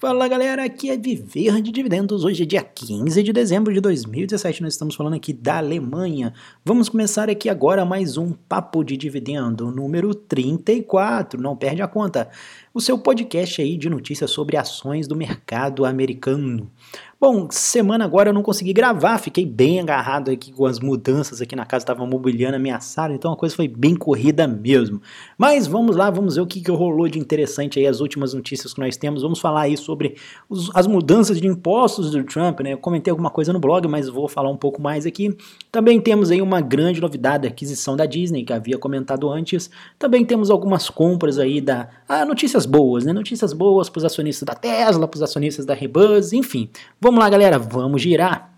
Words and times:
Fala 0.00 0.26
galera, 0.26 0.64
aqui 0.64 0.88
é 0.88 0.96
Viver 0.96 1.60
de 1.60 1.70
Dividendos. 1.70 2.24
Hoje 2.24 2.44
é 2.44 2.46
dia 2.46 2.62
15 2.62 3.22
de 3.22 3.34
dezembro 3.34 3.70
de 3.70 3.82
2017. 3.82 4.62
Nós 4.62 4.72
estamos 4.72 4.94
falando 4.94 5.12
aqui 5.12 5.30
da 5.30 5.58
Alemanha. 5.58 6.32
Vamos 6.64 6.88
começar 6.88 7.28
aqui 7.28 7.50
agora 7.50 7.84
mais 7.84 8.16
um 8.16 8.32
Papo 8.32 8.82
de 8.82 8.96
Dividendo, 8.96 9.70
número 9.70 10.14
34. 10.14 11.38
Não 11.38 11.54
perde 11.54 11.82
a 11.82 11.86
conta. 11.86 12.30
O 12.72 12.80
seu 12.80 12.96
podcast 12.96 13.60
aí 13.60 13.76
de 13.76 13.90
notícias 13.90 14.30
sobre 14.30 14.56
ações 14.56 15.08
do 15.08 15.16
mercado 15.16 15.84
americano. 15.84 16.70
Bom, 17.20 17.48
semana 17.50 18.02
agora 18.02 18.30
eu 18.30 18.32
não 18.32 18.42
consegui 18.42 18.72
gravar, 18.72 19.18
fiquei 19.18 19.44
bem 19.44 19.78
agarrado 19.78 20.30
aqui 20.30 20.50
com 20.50 20.64
as 20.64 20.80
mudanças 20.80 21.42
aqui 21.42 21.54
na 21.54 21.66
casa, 21.66 21.82
estava 21.82 22.06
mobiliando 22.06 22.56
a 22.56 22.58
minha 22.58 22.80
sala, 22.80 23.12
então 23.12 23.30
a 23.30 23.36
coisa 23.36 23.54
foi 23.54 23.68
bem 23.68 23.94
corrida 23.94 24.48
mesmo. 24.48 25.02
Mas 25.36 25.66
vamos 25.66 25.96
lá, 25.96 26.08
vamos 26.08 26.36
ver 26.36 26.40
o 26.40 26.46
que, 26.46 26.62
que 26.62 26.70
rolou 26.70 27.06
de 27.08 27.18
interessante 27.18 27.78
aí, 27.78 27.86
as 27.86 28.00
últimas 28.00 28.32
notícias 28.32 28.72
que 28.72 28.80
nós 28.80 28.96
temos. 28.96 29.20
Vamos 29.20 29.38
falar 29.38 29.62
aí 29.62 29.76
sobre 29.76 30.16
os, 30.48 30.74
as 30.74 30.86
mudanças 30.86 31.38
de 31.38 31.46
impostos 31.46 32.10
do 32.10 32.24
Trump, 32.24 32.60
né? 32.60 32.72
Eu 32.72 32.78
comentei 32.78 33.10
alguma 33.10 33.28
coisa 33.28 33.52
no 33.52 33.60
blog, 33.60 33.86
mas 33.86 34.08
vou 34.08 34.26
falar 34.26 34.48
um 34.48 34.56
pouco 34.56 34.80
mais 34.80 35.04
aqui. 35.04 35.36
Também 35.70 36.00
temos 36.00 36.30
aí 36.30 36.40
uma 36.40 36.62
grande 36.62 37.02
novidade, 37.02 37.46
a 37.46 37.50
aquisição 37.50 37.96
da 37.96 38.06
Disney, 38.06 38.44
que 38.44 38.52
havia 38.54 38.78
comentado 38.78 39.28
antes. 39.28 39.68
Também 39.98 40.24
temos 40.24 40.50
algumas 40.50 40.88
compras 40.88 41.38
aí 41.38 41.60
da. 41.60 41.90
Ah, 42.12 42.24
notícias 42.24 42.66
boas, 42.66 43.04
né? 43.04 43.12
Notícias 43.12 43.52
boas 43.52 43.88
para 43.88 43.98
os 44.00 44.04
acionistas 44.04 44.44
da 44.44 44.52
Tesla, 44.52 45.06
para 45.06 45.16
os 45.16 45.22
acionistas 45.22 45.64
da 45.64 45.74
Rebus, 45.74 46.32
enfim. 46.32 46.68
Vamos 47.00 47.20
lá, 47.20 47.30
galera, 47.30 47.56
vamos 47.56 48.02
girar. 48.02 48.50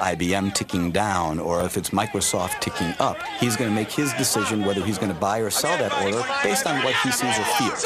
IBM 0.00 0.50
ticking 0.52 0.90
down 0.90 1.38
or 1.38 1.62
if 1.62 1.76
it's 1.76 1.90
Microsoft 1.90 2.58
ticking 2.62 2.88
up, 2.98 3.18
he's 3.38 3.54
going 3.54 3.68
to 3.68 3.74
make 3.74 3.90
his 3.90 4.14
decision 4.14 4.64
whether 4.66 4.80
he's 4.82 4.96
going 4.96 5.12
to 5.12 5.20
buy 5.20 5.42
or 5.42 5.50
sell 5.50 5.76
that 5.76 5.92
order 6.02 6.24
based 6.42 6.66
on 6.66 6.82
what 6.82 6.94
he 7.04 7.12
sees 7.12 7.38
or 7.38 7.44
feels. 7.58 7.84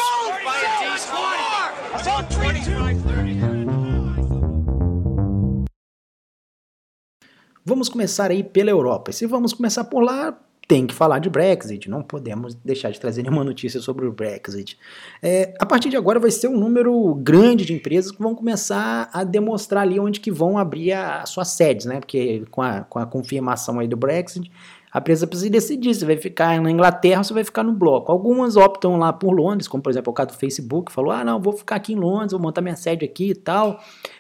Vamos 7.65 7.89
começar 7.89 8.31
aí 8.31 8.45
pela 8.45 8.71
Europa. 8.71 9.11
E 9.11 9.13
se 9.13 9.27
vamos 9.27 9.53
começar 9.53 9.83
por 9.83 10.05
lá, 10.05 10.39
tem 10.69 10.87
que 10.87 10.95
falar 10.95 11.21
de 11.21 11.31
Brexit, 11.31 11.89
não 11.89 12.03
podemos 12.03 12.55
deixar 12.55 12.91
de 12.91 12.99
trazer 12.99 13.23
nenhuma 13.23 13.45
notícia 13.45 13.81
sobre 13.81 14.05
o 14.05 14.13
Brexit. 14.13 14.77
É, 15.23 15.55
a 15.61 15.65
partir 15.65 15.89
de 15.89 15.97
agora 15.97 16.19
vai 16.19 16.31
ser 16.31 16.49
um 16.49 16.59
número 16.59 17.15
grande 17.15 17.65
de 17.65 17.73
empresas 17.73 18.11
que 18.11 18.21
vão 18.21 18.35
começar 18.35 19.09
a 19.13 19.23
demonstrar 19.23 19.83
ali 19.83 20.01
onde 20.01 20.19
que 20.19 20.31
vão 20.31 20.59
abrir 20.59 20.93
as 20.93 21.31
suas 21.31 21.49
sedes, 21.49 21.87
né? 21.87 22.01
Porque 22.01 22.45
com 22.51 22.63
a, 22.63 22.81
com 22.81 22.99
a 22.99 23.07
confirmação 23.07 23.79
aí 23.79 23.87
do 23.87 23.97
Brexit, 23.97 24.51
a 24.93 24.99
empresa 24.99 25.27
precisa 25.27 25.51
decidir 25.51 25.95
se 25.95 26.05
vai 26.05 26.17
ficar 26.17 26.61
na 26.61 26.71
Inglaterra 26.71 27.19
ou 27.19 27.25
se 27.25 27.33
vai 27.33 27.45
ficar 27.45 27.63
no 27.63 27.73
bloco. 27.73 28.11
Algumas 28.11 28.57
optam 28.57 28.97
lá 28.97 29.13
por 29.13 29.31
Londres, 29.31 29.69
como 29.69 29.83
por 29.83 29.91
exemplo 29.91 30.11
o 30.11 30.15
caso 30.15 30.31
do 30.31 30.35
Facebook, 30.35 30.91
falou, 30.91 31.13
ah 31.13 31.23
não, 31.23 31.41
vou 31.41 31.53
ficar 31.53 31.77
aqui 31.77 31.93
em 31.93 31.97
Londres, 31.97 32.33
vou 32.33 32.41
montar 32.41 32.61
minha 32.61 32.77
sede 32.77 33.05
aqui 33.05 33.31
e 33.31 33.35
tal. 33.35 33.79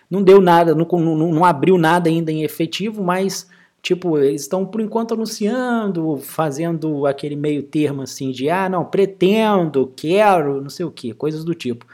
Não 0.08 0.22
deu 0.22 0.40
nada, 0.40 0.76
não, 0.76 0.86
não, 0.86 1.16
não 1.16 1.44
abriu 1.44 1.76
nada 1.76 2.08
ainda 2.08 2.30
em 2.30 2.44
efetivo, 2.44 3.02
mas 3.02 3.48
Tipo, 3.86 4.18
eles 4.18 4.40
estão 4.40 4.66
por 4.66 4.80
enquanto 4.80 5.14
anunciando, 5.14 6.16
fazendo 6.16 7.06
aquele 7.06 7.36
meio 7.36 7.62
termo 7.62 8.02
assim 8.02 8.32
de 8.32 8.50
ah, 8.50 8.68
não, 8.68 8.84
pretendo, 8.84 9.92
quero, 9.94 10.60
não 10.60 10.68
sei 10.68 10.84
o 10.84 10.90
que, 10.90 11.14
coisas 11.14 11.44
do 11.44 11.54
tipo. 11.54 11.86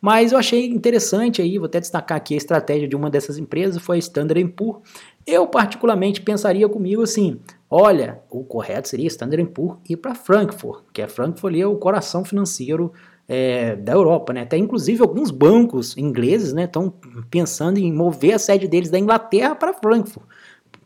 Mas 0.00 0.32
eu 0.32 0.38
achei 0.38 0.66
interessante 0.66 1.40
aí, 1.40 1.56
vou 1.56 1.66
até 1.66 1.78
destacar 1.78 2.18
aqui 2.18 2.34
a 2.34 2.36
estratégia 2.36 2.88
de 2.88 2.96
uma 2.96 3.08
dessas 3.08 3.38
empresas, 3.38 3.80
foi 3.80 3.94
a 3.94 3.98
Standard 4.00 4.44
Poor's. 4.56 4.80
Eu 5.24 5.46
particularmente 5.46 6.20
pensaria 6.20 6.68
comigo 6.68 7.02
assim, 7.02 7.38
olha, 7.70 8.20
o 8.28 8.42
correto 8.42 8.88
seria 8.88 9.06
Standard 9.06 9.48
Poor's 9.52 9.78
ir 9.88 9.98
para 9.98 10.16
Frankfurt, 10.16 10.82
que 10.92 11.00
é 11.00 11.06
Frankfurt 11.06 11.52
ali 11.52 11.60
é 11.60 11.66
o 11.68 11.76
coração 11.76 12.24
financeiro 12.24 12.92
é, 13.28 13.76
da 13.76 13.92
Europa, 13.92 14.32
né? 14.32 14.40
Até 14.40 14.56
inclusive 14.56 15.00
alguns 15.00 15.30
bancos 15.30 15.96
ingleses, 15.96 16.52
né, 16.52 16.64
estão 16.64 16.92
pensando 17.30 17.78
em 17.78 17.92
mover 17.92 18.34
a 18.34 18.38
sede 18.40 18.66
deles 18.66 18.90
da 18.90 18.98
Inglaterra 18.98 19.54
para 19.54 19.72
Frankfurt 19.72 20.26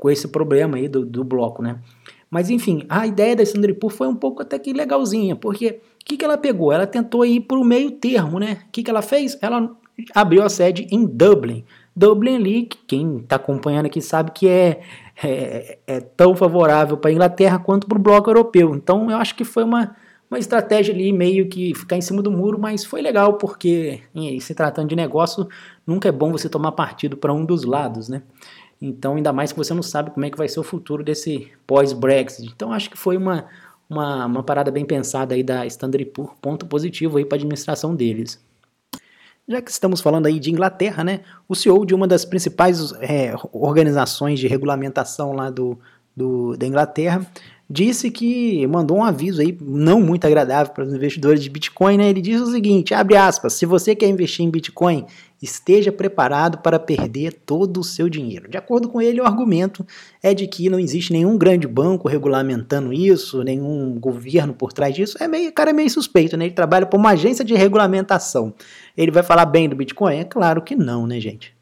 com 0.00 0.10
esse 0.10 0.26
problema 0.26 0.78
aí 0.78 0.88
do, 0.88 1.04
do 1.04 1.22
bloco, 1.22 1.62
né? 1.62 1.78
Mas 2.30 2.48
enfim, 2.48 2.84
a 2.88 3.06
ideia 3.06 3.36
da 3.36 3.44
Sandra 3.44 3.74
Poor 3.74 3.90
foi 3.90 4.08
um 4.08 4.14
pouco 4.14 4.40
até 4.40 4.58
que 4.58 4.72
legalzinha, 4.72 5.36
porque 5.36 5.80
o 6.00 6.04
que, 6.04 6.16
que 6.16 6.24
ela 6.24 6.38
pegou? 6.38 6.72
Ela 6.72 6.86
tentou 6.86 7.24
ir 7.26 7.40
para 7.40 7.58
o 7.58 7.64
meio 7.64 7.90
termo, 7.90 8.38
né? 8.38 8.62
O 8.66 8.70
que, 8.72 8.82
que 8.82 8.90
ela 8.90 9.02
fez? 9.02 9.36
Ela 9.42 9.70
abriu 10.14 10.42
a 10.42 10.48
sede 10.48 10.86
em 10.90 11.04
Dublin. 11.04 11.64
Dublin 11.94 12.36
ali, 12.36 12.68
quem 12.86 13.18
está 13.18 13.36
acompanhando 13.36 13.86
aqui 13.86 14.00
sabe 14.00 14.30
que 14.30 14.48
é, 14.48 14.80
é, 15.22 15.78
é 15.86 16.00
tão 16.00 16.34
favorável 16.34 16.96
para 16.96 17.10
a 17.10 17.12
Inglaterra 17.12 17.58
quanto 17.58 17.86
para 17.86 17.98
o 17.98 18.00
bloco 18.00 18.30
europeu. 18.30 18.74
Então 18.74 19.10
eu 19.10 19.18
acho 19.18 19.34
que 19.34 19.44
foi 19.44 19.64
uma, 19.64 19.94
uma 20.30 20.38
estratégia 20.38 20.94
ali 20.94 21.12
meio 21.12 21.48
que 21.48 21.74
ficar 21.74 21.96
em 21.96 22.00
cima 22.00 22.22
do 22.22 22.30
muro, 22.30 22.58
mas 22.58 22.84
foi 22.84 23.02
legal 23.02 23.34
porque 23.34 24.00
se 24.40 24.54
tratando 24.54 24.88
de 24.88 24.96
negócio, 24.96 25.48
nunca 25.84 26.08
é 26.08 26.12
bom 26.12 26.30
você 26.30 26.48
tomar 26.48 26.72
partido 26.72 27.16
para 27.16 27.34
um 27.34 27.44
dos 27.44 27.64
lados, 27.64 28.08
né? 28.08 28.22
Então, 28.80 29.16
ainda 29.16 29.32
mais 29.32 29.52
que 29.52 29.58
você 29.58 29.74
não 29.74 29.82
sabe 29.82 30.10
como 30.10 30.24
é 30.24 30.30
que 30.30 30.38
vai 30.38 30.48
ser 30.48 30.58
o 30.58 30.64
futuro 30.64 31.04
desse 31.04 31.48
pós-Brexit. 31.66 32.50
Então, 32.54 32.72
acho 32.72 32.88
que 32.88 32.96
foi 32.96 33.16
uma, 33.16 33.46
uma, 33.88 34.26
uma 34.26 34.42
parada 34.42 34.70
bem 34.70 34.84
pensada 34.84 35.34
aí 35.34 35.42
da 35.42 35.66
Standard 35.66 36.04
Poor's, 36.06 36.32
ponto 36.40 36.64
positivo 36.64 37.18
aí 37.18 37.24
para 37.24 37.36
a 37.36 37.38
administração 37.38 37.94
deles. 37.94 38.42
Já 39.46 39.60
que 39.60 39.70
estamos 39.70 40.00
falando 40.00 40.26
aí 40.26 40.38
de 40.38 40.50
Inglaterra, 40.50 41.02
né, 41.04 41.20
o 41.48 41.54
CEO 41.54 41.84
de 41.84 41.94
uma 41.94 42.06
das 42.06 42.24
principais 42.24 42.92
é, 43.00 43.34
organizações 43.52 44.38
de 44.38 44.46
regulamentação 44.46 45.32
lá 45.32 45.50
do, 45.50 45.78
do, 46.16 46.56
da 46.56 46.66
Inglaterra 46.66 47.26
disse 47.68 48.10
que 48.10 48.66
mandou 48.66 48.96
um 48.96 49.04
aviso 49.04 49.40
aí 49.40 49.56
não 49.60 50.00
muito 50.00 50.24
agradável 50.24 50.72
para 50.72 50.82
os 50.82 50.92
investidores 50.92 51.40
de 51.40 51.48
Bitcoin, 51.48 51.98
né? 51.98 52.08
Ele 52.08 52.20
diz 52.20 52.40
o 52.40 52.50
seguinte, 52.50 52.92
abre 52.92 53.16
aspas, 53.16 53.52
se 53.52 53.64
você 53.64 53.94
quer 53.94 54.08
investir 54.08 54.44
em 54.44 54.50
Bitcoin, 54.50 55.06
esteja 55.42 55.90
preparado 55.90 56.58
para 56.58 56.78
perder 56.78 57.32
todo 57.32 57.80
o 57.80 57.84
seu 57.84 58.08
dinheiro. 58.08 58.48
De 58.48 58.58
acordo 58.58 58.88
com 58.88 59.00
ele, 59.00 59.20
o 59.20 59.24
argumento 59.24 59.86
é 60.22 60.34
de 60.34 60.46
que 60.46 60.68
não 60.68 60.78
existe 60.78 61.12
nenhum 61.12 61.38
grande 61.38 61.66
banco 61.66 62.08
regulamentando 62.08 62.92
isso, 62.92 63.42
nenhum 63.42 63.98
governo 63.98 64.52
por 64.52 64.72
trás 64.72 64.94
disso. 64.94 65.16
É 65.20 65.26
meio, 65.26 65.52
cara 65.52 65.70
é 65.70 65.72
meio 65.72 65.90
suspeito, 65.90 66.36
né? 66.36 66.44
Ele 66.46 66.54
trabalha 66.54 66.86
por 66.86 66.98
uma 66.98 67.10
agência 67.10 67.44
de 67.44 67.54
regulamentação. 67.54 68.52
Ele 68.96 69.10
vai 69.10 69.22
falar 69.22 69.46
bem 69.46 69.68
do 69.68 69.76
Bitcoin? 69.76 70.16
É 70.16 70.24
claro 70.24 70.62
que 70.62 70.76
não, 70.76 71.06
né, 71.06 71.18
gente? 71.18 71.58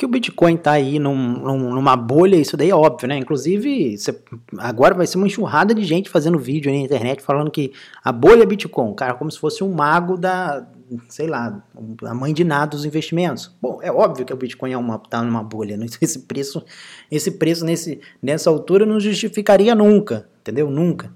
que 0.00 0.06
o 0.06 0.08
Bitcoin 0.08 0.54
está 0.54 0.72
aí 0.72 0.98
num, 0.98 1.14
num, 1.14 1.74
numa 1.74 1.94
bolha, 1.94 2.36
isso 2.36 2.56
daí 2.56 2.70
é 2.70 2.74
óbvio, 2.74 3.06
né? 3.06 3.18
Inclusive, 3.18 3.98
cê, 3.98 4.18
agora 4.56 4.94
vai 4.94 5.06
ser 5.06 5.18
uma 5.18 5.26
enxurrada 5.26 5.74
de 5.74 5.84
gente 5.84 6.08
fazendo 6.08 6.38
vídeo 6.38 6.72
na 6.72 6.78
internet 6.78 7.22
falando 7.22 7.50
que 7.50 7.70
a 8.02 8.10
bolha 8.10 8.42
é 8.42 8.46
Bitcoin, 8.46 8.94
cara, 8.94 9.12
como 9.12 9.30
se 9.30 9.38
fosse 9.38 9.62
um 9.62 9.70
mago 9.70 10.16
da, 10.16 10.66
sei 11.08 11.26
lá, 11.26 11.62
a 12.04 12.14
mãe 12.14 12.32
de 12.32 12.44
nada 12.44 12.70
dos 12.72 12.84
investimentos. 12.84 13.54
Bom, 13.60 13.80
é 13.82 13.90
óbvio 13.90 14.24
que 14.24 14.32
o 14.32 14.36
Bitcoin 14.36 14.72
é 14.72 14.78
uma, 14.78 14.98
tá 14.98 15.22
numa 15.22 15.42
bolha, 15.42 15.76
né? 15.76 15.86
esse 16.00 16.20
preço, 16.20 16.64
esse 17.10 17.32
preço 17.32 17.64
nesse, 17.64 18.00
nessa 18.22 18.50
altura 18.50 18.86
não 18.86 18.98
justificaria 19.00 19.74
nunca, 19.74 20.28
entendeu? 20.40 20.70
Nunca. 20.70 21.12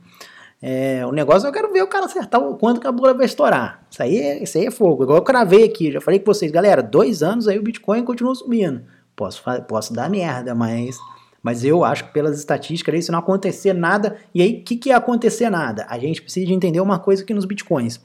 É, 0.63 1.05
o 1.05 1.13
negócio 1.13 1.47
eu 1.47 1.53
quero 1.53 1.71
ver 1.71 1.83
o 1.83 1.87
cara 1.87 2.07
acertar 2.07 2.41
o 2.41 2.57
quanto 2.57 2.81
que 2.81 2.87
a 2.87 2.93
bolha 2.93 3.13
vai 3.13 3.27
estourar. 3.27 3.87
Isso 3.91 4.03
aí, 4.03 4.43
isso 4.43 4.57
aí 4.57 4.67
é 4.67 4.71
fogo. 4.71 5.03
Igual 5.03 5.19
eu 5.19 5.25
cravei 5.25 5.65
aqui, 5.65 5.93
já 5.93 6.01
falei 6.01 6.19
com 6.19 6.27
vocês, 6.27 6.51
galera, 6.51 6.83
dois 6.83 7.23
anos 7.23 7.47
aí 7.47 7.59
o 7.59 7.63
Bitcoin 7.63 8.03
continua 8.03 8.35
subindo. 8.35 8.83
Posso, 9.15 9.43
posso 9.69 9.93
dar 9.93 10.09
merda, 10.09 10.55
mas, 10.55 10.97
mas 11.45 11.63
eu 11.63 11.85
acho 11.85 12.07
que 12.07 12.13
pelas 12.15 12.39
estatísticas, 12.39 13.05
se 13.05 13.13
não 13.13 13.19
acontecer 13.19 13.75
nada, 13.75 14.17
e 14.35 14.41
aí 14.41 14.61
o 14.61 14.65
que, 14.65 14.77
que 14.77 14.91
é 14.91 14.95
acontecer 14.95 15.51
nada? 15.51 15.85
A 15.91 15.99
gente 15.99 16.23
precisa 16.23 16.47
de 16.47 16.55
entender 16.55 16.81
uma 16.81 16.99
coisa 16.99 17.23
aqui 17.23 17.35
nos 17.35 17.45
Bitcoins. 17.45 18.01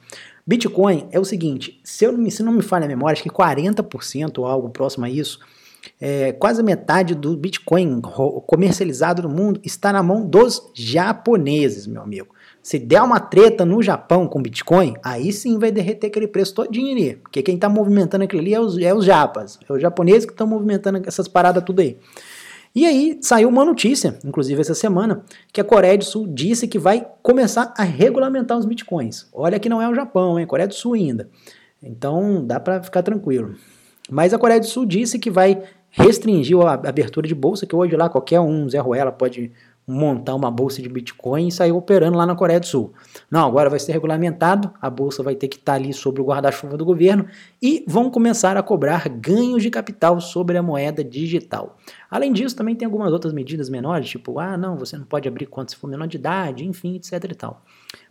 Bitcoin 0.46 1.08
é 1.10 1.18
o 1.18 1.24
seguinte, 1.24 1.80
se, 1.82 2.04
eu, 2.04 2.30
se 2.30 2.42
não 2.42 2.52
me 2.52 2.60
falha 2.60 2.84
a 2.84 2.88
memória, 2.88 3.14
acho 3.14 3.22
que 3.22 3.30
40% 3.30 4.38
ou 4.38 4.46
algo 4.46 4.68
próximo 4.68 5.06
a 5.06 5.10
isso, 5.10 5.40
é, 5.98 6.32
quase 6.32 6.62
metade 6.62 7.14
do 7.14 7.34
Bitcoin 7.34 8.02
comercializado 8.46 9.22
no 9.22 9.30
mundo 9.30 9.58
está 9.64 9.90
na 9.90 10.02
mão 10.02 10.22
dos 10.26 10.70
japoneses, 10.74 11.86
meu 11.86 12.02
amigo. 12.02 12.34
Se 12.62 12.78
der 12.78 13.00
uma 13.00 13.18
treta 13.18 13.64
no 13.64 13.82
Japão 13.82 14.28
com 14.28 14.42
Bitcoin, 14.42 14.94
aí 15.02 15.32
sim 15.32 15.58
vai 15.58 15.70
derreter 15.70 16.08
aquele 16.08 16.28
preço 16.28 16.54
todinho 16.54 16.94
ali. 16.94 17.16
Porque 17.16 17.42
quem 17.42 17.54
está 17.54 17.70
movimentando 17.70 18.24
aquilo 18.24 18.42
ali 18.42 18.52
é 18.52 18.60
os, 18.60 18.76
é 18.76 18.92
os 18.92 19.02
japas. 19.02 19.58
É 19.66 19.72
os 19.72 19.80
japoneses 19.80 20.26
que 20.26 20.32
estão 20.32 20.46
movimentando 20.46 21.00
essas 21.06 21.26
paradas 21.26 21.64
tudo 21.64 21.80
aí. 21.80 21.96
E 22.74 22.86
aí 22.86 23.18
saiu 23.20 23.48
uma 23.48 23.64
notícia, 23.64 24.18
inclusive 24.24 24.60
essa 24.60 24.74
semana, 24.74 25.24
que 25.52 25.60
a 25.60 25.64
Coreia 25.64 25.98
do 25.98 26.04
Sul 26.04 26.28
disse 26.28 26.68
que 26.68 26.78
vai 26.78 27.04
começar 27.20 27.74
a 27.76 27.82
regulamentar 27.82 28.56
os 28.56 28.64
bitcoins. 28.64 29.26
Olha 29.32 29.58
que 29.58 29.68
não 29.68 29.82
é 29.82 29.88
o 29.88 29.94
Japão, 29.94 30.38
hein? 30.38 30.46
Coreia 30.46 30.68
do 30.68 30.74
Sul 30.74 30.94
ainda. 30.94 31.28
Então 31.82 32.44
dá 32.46 32.60
para 32.60 32.80
ficar 32.82 33.02
tranquilo. 33.02 33.56
Mas 34.08 34.32
a 34.32 34.38
Coreia 34.38 34.60
do 34.60 34.66
Sul 34.66 34.86
disse 34.86 35.18
que 35.18 35.30
vai 35.30 35.62
restringir 35.90 36.56
a 36.58 36.74
abertura 36.74 37.26
de 37.26 37.34
bolsa, 37.34 37.66
que 37.66 37.74
hoje 37.74 37.96
lá 37.96 38.08
qualquer 38.08 38.40
um, 38.40 38.68
Zé 38.68 38.78
Ruela, 38.78 39.10
pode 39.10 39.50
montar 39.90 40.34
uma 40.36 40.50
bolsa 40.50 40.80
de 40.80 40.88
Bitcoin 40.88 41.48
e 41.48 41.52
sair 41.52 41.72
operando 41.72 42.16
lá 42.16 42.24
na 42.24 42.36
Coreia 42.36 42.60
do 42.60 42.66
Sul. 42.66 42.92
Não, 43.28 43.46
agora 43.46 43.68
vai 43.68 43.80
ser 43.80 43.92
regulamentado, 43.92 44.72
a 44.80 44.88
bolsa 44.88 45.22
vai 45.22 45.34
ter 45.34 45.48
que 45.48 45.56
estar 45.56 45.74
ali 45.74 45.92
sobre 45.92 46.22
o 46.22 46.24
guarda-chuva 46.24 46.76
do 46.76 46.84
governo 46.84 47.26
e 47.60 47.84
vão 47.88 48.08
começar 48.08 48.56
a 48.56 48.62
cobrar 48.62 49.08
ganhos 49.08 49.62
de 49.62 49.70
capital 49.70 50.20
sobre 50.20 50.56
a 50.56 50.62
moeda 50.62 51.02
digital. 51.02 51.76
Além 52.08 52.32
disso, 52.32 52.54
também 52.54 52.76
tem 52.76 52.86
algumas 52.86 53.12
outras 53.12 53.32
medidas 53.32 53.68
menores, 53.68 54.08
tipo, 54.08 54.38
ah, 54.38 54.56
não, 54.56 54.76
você 54.76 54.96
não 54.96 55.04
pode 55.04 55.26
abrir 55.26 55.46
conta 55.46 55.70
se 55.72 55.76
for 55.76 55.88
menor 55.88 56.06
de 56.06 56.16
idade, 56.16 56.64
enfim, 56.64 56.94
etc 56.94 57.24
e 57.24 57.34
tal. 57.34 57.62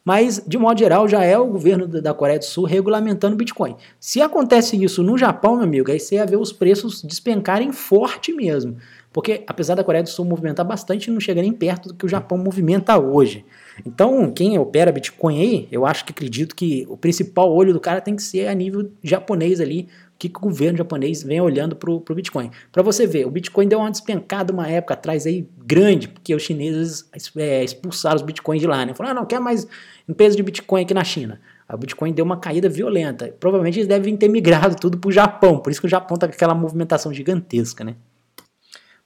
Mas, 0.03 0.43
de 0.45 0.57
modo 0.57 0.79
geral, 0.79 1.07
já 1.07 1.23
é 1.23 1.37
o 1.37 1.47
governo 1.47 1.87
da 1.87 2.13
Coreia 2.13 2.39
do 2.39 2.45
Sul 2.45 2.65
regulamentando 2.65 3.35
o 3.35 3.37
Bitcoin. 3.37 3.75
Se 3.99 4.21
acontece 4.21 4.81
isso 4.81 5.03
no 5.03 5.17
Japão, 5.17 5.55
meu 5.55 5.65
amigo, 5.65 5.91
aí 5.91 5.99
você 5.99 6.15
ia 6.15 6.25
ver 6.25 6.37
os 6.37 6.51
preços 6.51 7.01
despencarem 7.03 7.71
forte 7.71 8.33
mesmo. 8.33 8.77
Porque, 9.11 9.43
apesar 9.47 9.73
da 9.75 9.83
Coreia 9.83 10.03
do 10.03 10.09
Sul 10.09 10.23
movimentar 10.23 10.65
bastante, 10.65 11.09
não 11.09 11.19
chega 11.19 11.41
nem 11.41 11.51
perto 11.51 11.89
do 11.89 11.95
que 11.95 12.05
o 12.05 12.09
Japão 12.09 12.37
movimenta 12.37 12.97
hoje. 12.97 13.43
Então, 13.85 14.31
quem 14.31 14.57
opera 14.59 14.91
Bitcoin 14.91 15.41
aí, 15.41 15.67
eu 15.71 15.85
acho 15.85 16.05
que 16.05 16.11
acredito 16.11 16.55
que 16.55 16.85
o 16.87 16.95
principal 16.95 17.51
olho 17.51 17.73
do 17.73 17.79
cara 17.79 18.01
tem 18.01 18.15
que 18.15 18.21
ser 18.21 18.47
a 18.47 18.53
nível 18.53 18.91
japonês 19.01 19.59
ali, 19.59 19.87
o 20.13 20.19
que, 20.19 20.29
que 20.29 20.37
o 20.37 20.41
governo 20.41 20.77
japonês 20.77 21.23
vem 21.23 21.41
olhando 21.41 21.75
para 21.75 21.89
o 21.89 22.15
Bitcoin. 22.15 22.51
Para 22.71 22.83
você 22.83 23.07
ver, 23.07 23.25
o 23.25 23.31
Bitcoin 23.31 23.67
deu 23.67 23.79
uma 23.79 23.89
despencada 23.89 24.53
uma 24.53 24.67
época 24.67 24.93
atrás 24.93 25.25
aí 25.25 25.47
grande, 25.65 26.07
porque 26.07 26.35
os 26.35 26.43
chineses 26.43 27.09
é, 27.35 27.63
expulsaram 27.63 28.17
os 28.17 28.21
Bitcoins 28.21 28.61
de 28.61 28.67
lá, 28.67 28.85
né? 28.85 28.93
Falaram, 28.93 29.17
ah, 29.17 29.21
não, 29.21 29.25
quer 29.25 29.39
mais 29.39 29.65
empresa 30.07 30.35
de 30.35 30.43
Bitcoin 30.43 30.83
aqui 30.83 30.93
na 30.93 31.03
China. 31.03 31.39
A 31.67 31.75
Bitcoin 31.77 32.13
deu 32.13 32.25
uma 32.25 32.37
caída 32.37 32.69
violenta. 32.69 33.33
Provavelmente 33.39 33.79
eles 33.79 33.87
devem 33.87 34.15
ter 34.17 34.27
migrado 34.27 34.75
tudo 34.75 34.97
para 34.97 35.07
o 35.07 35.11
Japão, 35.11 35.57
por 35.59 35.71
isso 35.71 35.79
que 35.79 35.87
o 35.87 35.89
Japão 35.89 36.15
está 36.15 36.27
com 36.27 36.33
aquela 36.33 36.53
movimentação 36.53 37.13
gigantesca, 37.13 37.83
né? 37.83 37.95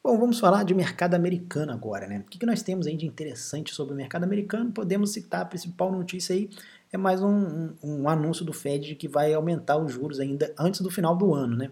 Bom, 0.05 0.17
vamos 0.19 0.37
falar 0.37 0.65
de 0.65 0.73
mercado 0.73 1.13
americano 1.13 1.71
agora, 1.71 2.07
né? 2.07 2.19
O 2.19 2.23
que, 2.29 2.37
que 2.37 2.45
nós 2.45 2.61
temos 2.61 2.87
aí 2.87 2.97
de 2.97 3.05
interessante 3.07 3.73
sobre 3.73 3.93
o 3.93 3.95
mercado 3.95 4.25
americano? 4.25 4.69
Podemos 4.69 5.13
citar 5.13 5.43
a 5.43 5.45
principal 5.45 5.93
notícia 5.93 6.35
aí, 6.35 6.49
é 6.91 6.97
mais 6.97 7.23
um, 7.23 7.29
um, 7.29 7.75
um 7.81 8.09
anúncio 8.09 8.43
do 8.43 8.51
Fed 8.51 8.95
que 8.95 9.07
vai 9.07 9.33
aumentar 9.33 9.77
os 9.77 9.93
juros 9.93 10.19
ainda 10.19 10.53
antes 10.59 10.81
do 10.81 10.91
final 10.91 11.15
do 11.15 11.33
ano, 11.33 11.55
né? 11.55 11.71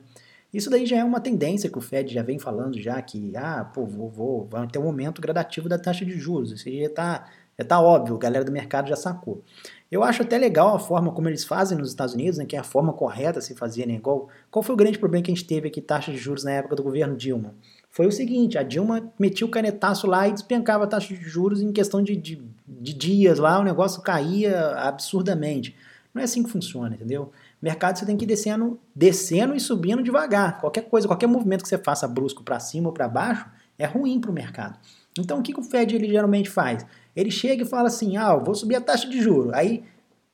Isso 0.53 0.69
daí 0.69 0.85
já 0.85 0.95
é 0.95 1.03
uma 1.03 1.19
tendência 1.19 1.69
que 1.69 1.77
o 1.77 1.81
Fed 1.81 2.13
já 2.13 2.23
vem 2.23 2.39
falando 2.39 2.79
já 2.79 3.01
que, 3.01 3.35
ah, 3.35 3.65
pô, 3.65 3.85
vou, 3.85 4.09
vou, 4.09 4.47
vai 4.49 4.65
ter 4.65 4.79
um 4.79 4.85
aumento 4.85 5.21
gradativo 5.21 5.67
da 5.67 5.77
taxa 5.77 6.05
de 6.05 6.17
juros. 6.17 6.53
Isso 6.53 6.69
já 6.71 6.89
tá, 6.89 7.29
já 7.59 7.65
tá 7.65 7.81
óbvio, 7.81 8.15
a 8.15 8.19
galera 8.19 8.45
do 8.45 8.51
mercado 8.51 8.87
já 8.87 8.95
sacou. 8.95 9.43
Eu 9.91 10.03
acho 10.03 10.21
até 10.21 10.37
legal 10.37 10.73
a 10.73 10.79
forma 10.79 11.11
como 11.11 11.27
eles 11.27 11.43
fazem 11.43 11.77
nos 11.77 11.89
Estados 11.89 12.13
Unidos, 12.13 12.37
né, 12.37 12.45
que 12.45 12.55
é 12.55 12.59
a 12.59 12.63
forma 12.63 12.93
correta 12.93 13.41
se 13.41 13.53
fazer, 13.55 13.85
né? 13.85 13.95
Igual, 13.95 14.29
qual 14.49 14.63
foi 14.63 14.73
o 14.73 14.77
grande 14.77 14.97
problema 14.97 15.21
que 15.21 15.31
a 15.31 15.35
gente 15.35 15.45
teve 15.45 15.67
aqui, 15.67 15.81
taxa 15.81 16.13
de 16.13 16.17
juros 16.17 16.45
na 16.45 16.51
época 16.51 16.77
do 16.77 16.83
governo 16.83 17.17
Dilma? 17.17 17.53
Foi 17.91 18.07
o 18.07 18.11
seguinte: 18.11 18.57
a 18.57 18.63
Dilma 18.63 19.11
metia 19.19 19.45
o 19.45 19.49
canetaço 19.49 20.07
lá 20.07 20.27
e 20.27 20.31
despencava 20.31 20.85
a 20.85 20.87
taxa 20.87 21.13
de 21.13 21.21
juros 21.21 21.61
em 21.61 21.71
questão 21.71 22.01
de, 22.01 22.15
de, 22.15 22.41
de 22.65 22.93
dias 22.93 23.37
lá, 23.37 23.59
o 23.59 23.63
negócio 23.63 24.01
caía 24.01 24.71
absurdamente. 24.77 25.75
Não 26.13 26.21
é 26.21 26.25
assim 26.25 26.43
que 26.43 26.49
funciona, 26.49 26.95
entendeu? 26.95 27.31
Mercado 27.61 27.97
você 27.97 28.05
tem 28.05 28.17
que 28.17 28.25
ir 28.25 28.27
descendo, 28.27 28.79
descendo 28.93 29.55
e 29.55 29.59
subindo 29.59 30.01
devagar. 30.01 30.59
Qualquer 30.59 30.81
coisa, 30.89 31.07
qualquer 31.07 31.27
movimento 31.27 31.61
que 31.61 31.69
você 31.69 31.77
faça 31.77 32.07
brusco 32.07 32.43
para 32.43 32.59
cima 32.59 32.87
ou 32.87 32.93
para 32.93 33.07
baixo 33.07 33.45
é 33.77 33.85
ruim 33.85 34.19
para 34.19 34.31
o 34.31 34.33
mercado. 34.33 34.77
Então 35.17 35.39
o 35.39 35.43
que, 35.43 35.53
que 35.53 35.59
o 35.59 35.63
Fed 35.63 35.95
ele 35.95 36.07
geralmente 36.07 36.49
faz? 36.49 36.85
Ele 37.15 37.29
chega 37.29 37.63
e 37.63 37.65
fala 37.65 37.87
assim: 37.87 38.17
ah, 38.17 38.35
vou 38.35 38.55
subir 38.55 38.75
a 38.75 38.81
taxa 38.81 39.07
de 39.07 39.21
juro. 39.21 39.51
Aí 39.53 39.83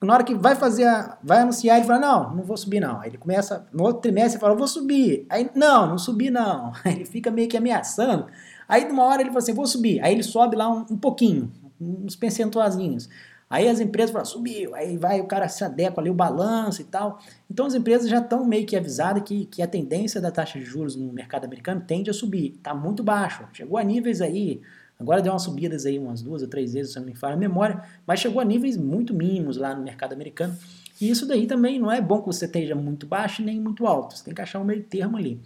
na 0.06 0.14
hora 0.14 0.24
que 0.24 0.36
vai 0.36 0.56
fazer, 0.56 0.86
a, 0.86 1.18
vai 1.24 1.40
anunciar, 1.40 1.78
ele 1.78 1.88
fala, 1.88 2.00
não, 2.00 2.36
não 2.36 2.44
vou 2.44 2.56
subir 2.56 2.80
não. 2.80 3.02
Aí 3.02 3.10
ele 3.10 3.18
começa, 3.18 3.68
no 3.74 3.84
outro 3.84 4.02
trimestre 4.02 4.36
ele 4.36 4.42
fala, 4.42 4.56
vou 4.56 4.68
subir. 4.68 5.26
Aí, 5.30 5.50
não, 5.56 5.88
não 5.88 5.98
subi 5.98 6.30
não. 6.30 6.72
Aí 6.86 6.94
ele 6.94 7.06
fica 7.06 7.32
meio 7.32 7.48
que 7.48 7.58
ameaçando. 7.58 8.28
Aí 8.68 8.88
numa 8.88 9.04
hora 9.04 9.22
ele 9.22 9.30
fala 9.30 9.40
assim, 9.40 9.54
vou 9.54 9.66
subir. 9.66 10.00
Aí 10.04 10.14
ele 10.14 10.24
sobe 10.24 10.56
lá 10.56 10.70
um, 10.70 10.86
um 10.92 10.98
pouquinho, 10.98 11.52
uns 11.82 12.16
percentuazinhos. 12.16 13.10
Aí 13.50 13.68
as 13.68 13.80
empresas 13.80 14.12
falam, 14.12 14.26
subiu. 14.26 14.76
Aí 14.76 14.98
vai, 14.98 15.20
o 15.20 15.26
cara 15.26 15.48
se 15.48 15.64
adequa 15.64 16.00
ali, 16.00 16.10
o 16.12 16.14
balanço 16.14 16.82
e 16.82 16.86
tal. 16.86 17.20
Então 17.50 17.66
as 17.66 17.74
empresas 17.74 18.08
já 18.08 18.20
estão 18.20 18.46
meio 18.46 18.68
que 18.68 18.76
avisadas 18.76 19.24
que, 19.24 19.46
que 19.46 19.64
a 19.64 19.68
tendência 19.68 20.22
da 20.22 20.30
taxa 20.30 20.60
de 20.60 20.66
juros 20.66 20.96
no 20.96 21.12
mercado 21.12 21.46
americano 21.46 21.82
tende 21.82 22.10
a 22.10 22.14
subir. 22.14 22.56
Está 22.58 22.76
muito 22.76 23.04
baixo. 23.04 23.46
Chegou 23.54 23.78
a 23.80 23.84
níveis 23.84 24.22
aí 24.22 24.62
Agora 25.00 25.22
deu 25.22 25.32
umas 25.32 25.44
subidas 25.44 25.86
aí 25.86 26.00
umas 26.00 26.22
duas 26.22 26.42
ou 26.42 26.48
três 26.48 26.74
vezes, 26.74 26.94
se 26.94 27.00
não 27.00 27.06
me 27.06 27.16
falha 27.16 27.36
a 27.36 27.38
memória, 27.38 27.84
mas 28.06 28.20
chegou 28.20 28.42
a 28.42 28.46
níveis 28.46 28.76
muito 28.76 29.14
mínimos 29.14 29.58
lá 29.58 29.76
no 29.76 29.84
mercado 29.84 30.14
americano. 30.14 30.56
E 31.00 31.10
isso 31.10 31.28
daí 31.28 31.46
também 31.46 31.78
não 31.78 31.92
é 31.92 32.02
bom 32.02 32.20
que 32.22 32.28
você 32.28 32.46
esteja 32.46 32.74
muito 32.74 33.06
baixo 33.06 33.44
nem 33.44 33.60
muito 33.60 33.86
alto. 33.86 34.18
Você 34.18 34.24
tem 34.24 34.34
que 34.34 34.42
achar 34.42 34.60
um 34.60 34.64
meio 34.64 34.84
termo 34.84 35.18
ali. 35.18 35.40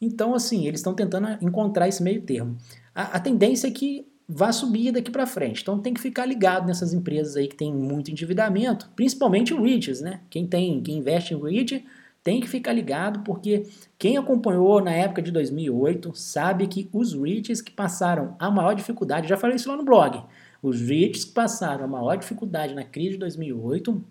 Então, 0.00 0.34
assim, 0.34 0.66
eles 0.66 0.80
estão 0.80 0.94
tentando 0.94 1.28
encontrar 1.40 1.88
esse 1.88 2.02
meio 2.02 2.22
termo. 2.22 2.56
A, 2.94 3.16
a 3.16 3.20
tendência 3.20 3.68
é 3.68 3.70
que 3.70 4.06
vá 4.28 4.52
subir 4.52 4.92
daqui 4.92 5.10
para 5.10 5.26
frente. 5.26 5.62
Então 5.62 5.78
tem 5.78 5.94
que 5.94 6.00
ficar 6.00 6.26
ligado 6.26 6.66
nessas 6.66 6.92
empresas 6.92 7.36
aí 7.36 7.48
que 7.48 7.56
tem 7.56 7.72
muito 7.72 8.10
endividamento, 8.10 8.90
principalmente 8.94 9.54
o 9.54 9.62
REITs, 9.62 10.02
né? 10.02 10.20
Quem 10.28 10.46
tem, 10.46 10.82
quem 10.82 10.98
investe 10.98 11.32
em 11.32 11.40
REIT 11.40 11.84
tem 12.28 12.40
que 12.40 12.46
ficar 12.46 12.74
ligado 12.74 13.20
porque 13.20 13.66
quem 13.98 14.18
acompanhou 14.18 14.82
na 14.82 14.92
época 14.92 15.22
de 15.22 15.32
2008 15.32 16.12
sabe 16.14 16.66
que 16.66 16.86
os 16.92 17.14
REITs 17.14 17.62
que 17.62 17.72
passaram 17.72 18.36
a 18.38 18.50
maior 18.50 18.74
dificuldade, 18.74 19.26
já 19.26 19.38
falei 19.38 19.56
isso 19.56 19.70
lá 19.70 19.78
no 19.78 19.82
blog, 19.82 20.22
os 20.62 20.78
REITs 20.78 21.24
que 21.24 21.32
passaram 21.32 21.86
a 21.86 21.88
maior 21.88 22.16
dificuldade 22.16 22.74
na 22.74 22.84
crise 22.84 23.12
de 23.12 23.20
2008 23.20 24.04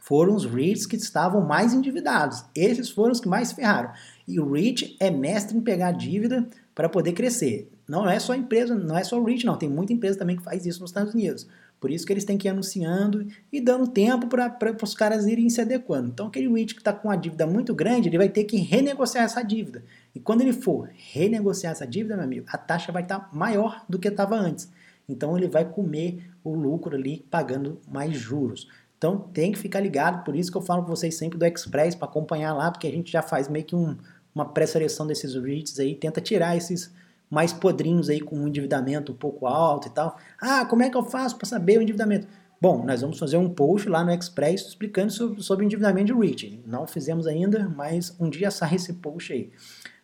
foram 0.00 0.34
os 0.34 0.44
REITs 0.44 0.84
que 0.84 0.96
estavam 0.96 1.46
mais 1.46 1.72
endividados. 1.72 2.44
Esses 2.56 2.90
foram 2.90 3.12
os 3.12 3.20
que 3.20 3.28
mais 3.28 3.52
ferraram. 3.52 3.92
E 4.26 4.40
o 4.40 4.50
REIT 4.50 4.96
é 4.98 5.08
mestre 5.08 5.56
em 5.56 5.60
pegar 5.60 5.92
dívida 5.92 6.48
para 6.74 6.88
poder 6.88 7.12
crescer. 7.12 7.70
Não 7.86 8.10
é 8.10 8.18
só 8.18 8.34
empresa, 8.34 8.74
não 8.74 8.98
é 8.98 9.04
só 9.04 9.16
o 9.16 9.24
REIT, 9.24 9.46
não. 9.46 9.56
Tem 9.56 9.68
muita 9.68 9.92
empresa 9.92 10.18
também 10.18 10.36
que 10.36 10.42
faz 10.42 10.66
isso 10.66 10.80
nos 10.80 10.90
Estados 10.90 11.14
Unidos. 11.14 11.46
Por 11.84 11.90
isso 11.90 12.06
que 12.06 12.14
eles 12.14 12.24
têm 12.24 12.38
que 12.38 12.48
ir 12.48 12.50
anunciando 12.50 13.26
e 13.52 13.60
dando 13.60 13.86
tempo 13.86 14.26
para 14.26 14.74
os 14.82 14.94
caras 14.94 15.26
irem 15.26 15.50
se 15.50 15.60
adequando. 15.60 16.08
Então, 16.08 16.28
aquele 16.28 16.48
REIT 16.48 16.74
que 16.74 16.80
está 16.80 16.94
com 16.94 17.08
uma 17.08 17.14
dívida 17.14 17.46
muito 17.46 17.74
grande, 17.74 18.08
ele 18.08 18.16
vai 18.16 18.30
ter 18.30 18.44
que 18.44 18.56
renegociar 18.56 19.22
essa 19.22 19.42
dívida. 19.42 19.84
E 20.14 20.18
quando 20.18 20.40
ele 20.40 20.54
for 20.54 20.88
renegociar 21.12 21.72
essa 21.72 21.86
dívida, 21.86 22.16
meu 22.16 22.24
amigo, 22.24 22.46
a 22.48 22.56
taxa 22.56 22.90
vai 22.90 23.02
estar 23.02 23.20
tá 23.20 23.28
maior 23.34 23.84
do 23.86 23.98
que 23.98 24.08
estava 24.08 24.34
antes. 24.34 24.72
Então, 25.06 25.36
ele 25.36 25.46
vai 25.46 25.66
comer 25.66 26.26
o 26.42 26.54
lucro 26.54 26.96
ali 26.96 27.26
pagando 27.30 27.78
mais 27.86 28.16
juros. 28.16 28.66
Então, 28.96 29.18
tem 29.18 29.52
que 29.52 29.58
ficar 29.58 29.80
ligado. 29.80 30.24
Por 30.24 30.34
isso 30.34 30.50
que 30.50 30.56
eu 30.56 30.62
falo 30.62 30.84
com 30.84 30.88
vocês 30.88 31.14
sempre 31.18 31.38
do 31.38 31.44
Express 31.44 31.94
para 31.94 32.08
acompanhar 32.08 32.54
lá, 32.54 32.70
porque 32.70 32.86
a 32.86 32.90
gente 32.90 33.12
já 33.12 33.20
faz 33.20 33.46
meio 33.46 33.66
que 33.66 33.76
um, 33.76 33.94
uma 34.34 34.46
pré-seleção 34.46 35.06
desses 35.06 35.34
REITs 35.34 35.78
aí, 35.78 35.94
tenta 35.94 36.22
tirar 36.22 36.56
esses 36.56 36.90
mais 37.30 37.52
podrinhos 37.52 38.08
aí 38.08 38.20
com 38.20 38.36
um 38.36 38.48
endividamento 38.48 39.12
um 39.12 39.16
pouco 39.16 39.46
alto 39.46 39.88
e 39.88 39.90
tal. 39.90 40.16
Ah, 40.40 40.64
como 40.64 40.82
é 40.82 40.90
que 40.90 40.96
eu 40.96 41.02
faço 41.02 41.36
para 41.36 41.46
saber 41.46 41.78
o 41.78 41.82
endividamento? 41.82 42.26
Bom, 42.60 42.84
nós 42.84 43.02
vamos 43.02 43.18
fazer 43.18 43.36
um 43.36 43.50
post 43.50 43.88
lá 43.88 44.02
no 44.02 44.10
Express 44.10 44.68
explicando 44.68 45.12
sobre, 45.42 45.66
endividamento 45.66 46.14
de 46.14 46.18
REIT. 46.18 46.62
Não 46.66 46.86
fizemos 46.86 47.26
ainda, 47.26 47.68
mas 47.68 48.16
um 48.18 48.30
dia 48.30 48.50
sai 48.50 48.76
esse 48.76 48.94
post 48.94 49.32
aí. 49.32 49.50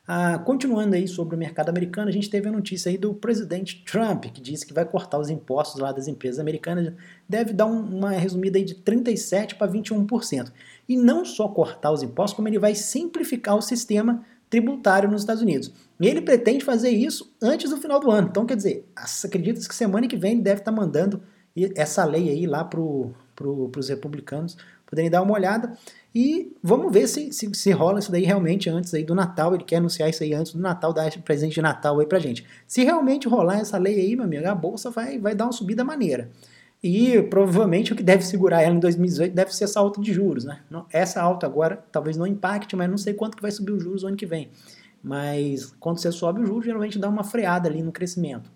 Ah, 0.06 0.38
continuando 0.38 0.96
aí 0.96 1.06
sobre 1.06 1.36
o 1.36 1.38
mercado 1.38 1.68
americano, 1.68 2.08
a 2.08 2.12
gente 2.12 2.28
teve 2.28 2.48
a 2.48 2.52
notícia 2.52 2.90
aí 2.90 2.98
do 2.98 3.14
presidente 3.14 3.84
Trump, 3.84 4.24
que 4.24 4.40
disse 4.40 4.66
que 4.66 4.74
vai 4.74 4.84
cortar 4.84 5.18
os 5.18 5.30
impostos 5.30 5.80
lá 5.80 5.92
das 5.92 6.08
empresas 6.08 6.40
americanas, 6.40 6.92
deve 7.28 7.52
dar 7.52 7.66
um, 7.66 7.80
uma 7.80 8.10
resumida 8.10 8.58
aí 8.58 8.64
de 8.64 8.74
37% 8.74 9.54
para 9.54 9.70
21%. 9.70 10.52
E 10.88 10.96
não 10.96 11.24
só 11.24 11.46
cortar 11.48 11.92
os 11.92 12.02
impostos, 12.02 12.34
como 12.34 12.48
ele 12.48 12.58
vai 12.58 12.74
simplificar 12.74 13.56
o 13.56 13.62
sistema 13.62 14.22
tributário 14.50 15.08
nos 15.08 15.22
Estados 15.22 15.42
Unidos. 15.42 15.72
E 15.98 16.06
ele 16.06 16.20
pretende 16.20 16.64
fazer 16.64 16.90
isso 16.90 17.32
antes 17.40 17.70
do 17.70 17.76
final 17.76 18.00
do 18.00 18.10
ano. 18.10 18.28
Então, 18.28 18.44
quer 18.44 18.56
dizer, 18.56 18.84
acredita 19.24 19.60
que 19.60 19.74
semana 19.74 20.08
que 20.08 20.16
vem 20.16 20.32
ele 20.32 20.42
deve 20.42 20.60
estar 20.60 20.72
mandando 20.72 21.22
essa 21.76 22.04
lei 22.04 22.28
aí 22.28 22.46
lá 22.46 22.64
para 22.64 22.80
pro, 23.36 23.70
os 23.76 23.88
republicanos 23.88 24.56
poderem 24.86 25.10
dar 25.10 25.22
uma 25.22 25.32
olhada. 25.32 25.72
E 26.12 26.52
vamos 26.60 26.92
ver 26.92 27.06
se, 27.06 27.32
se, 27.32 27.48
se, 27.54 27.70
rola 27.70 28.00
isso 28.00 28.10
daí 28.10 28.24
realmente 28.24 28.68
antes 28.68 28.92
aí 28.92 29.04
do 29.04 29.14
Natal. 29.14 29.54
Ele 29.54 29.62
quer 29.62 29.76
anunciar 29.76 30.10
isso 30.10 30.24
aí 30.24 30.34
antes 30.34 30.52
do 30.52 30.60
Natal, 30.60 30.92
dar 30.92 31.06
esse 31.06 31.20
presente 31.20 31.54
de 31.54 31.62
Natal 31.62 32.00
aí 32.00 32.06
pra 32.06 32.18
gente. 32.18 32.44
Se 32.66 32.82
realmente 32.82 33.28
rolar 33.28 33.60
essa 33.60 33.78
lei 33.78 34.00
aí, 34.00 34.16
meu 34.16 34.24
amigo, 34.24 34.46
a 34.48 34.54
bolsa 34.54 34.90
vai, 34.90 35.18
vai 35.18 35.34
dar 35.34 35.44
uma 35.44 35.52
subida 35.52 35.84
maneira. 35.84 36.30
E 36.82 37.20
provavelmente 37.24 37.92
o 37.92 37.96
que 37.96 38.02
deve 38.02 38.24
segurar 38.24 38.62
ela 38.62 38.74
em 38.74 38.80
2018 38.80 39.34
deve 39.34 39.54
ser 39.54 39.64
essa 39.64 39.78
alta 39.80 40.00
de 40.00 40.12
juros, 40.12 40.44
né? 40.44 40.60
Essa 40.90 41.20
alta 41.20 41.46
agora 41.46 41.84
talvez 41.92 42.16
não 42.16 42.26
impacte, 42.26 42.74
mas 42.74 42.88
não 42.88 42.96
sei 42.96 43.12
quanto 43.12 43.36
que 43.36 43.42
vai 43.42 43.50
subir 43.50 43.72
os 43.72 43.82
juros 43.82 44.02
no 44.02 44.08
ano 44.08 44.16
que 44.16 44.24
vem. 44.24 44.48
Mas 45.02 45.74
quando 45.78 45.98
você 45.98 46.10
sobe 46.10 46.40
o 46.40 46.46
juros, 46.46 46.64
geralmente 46.64 46.98
dá 46.98 47.08
uma 47.08 47.22
freada 47.22 47.68
ali 47.68 47.82
no 47.82 47.92
crescimento. 47.92 48.50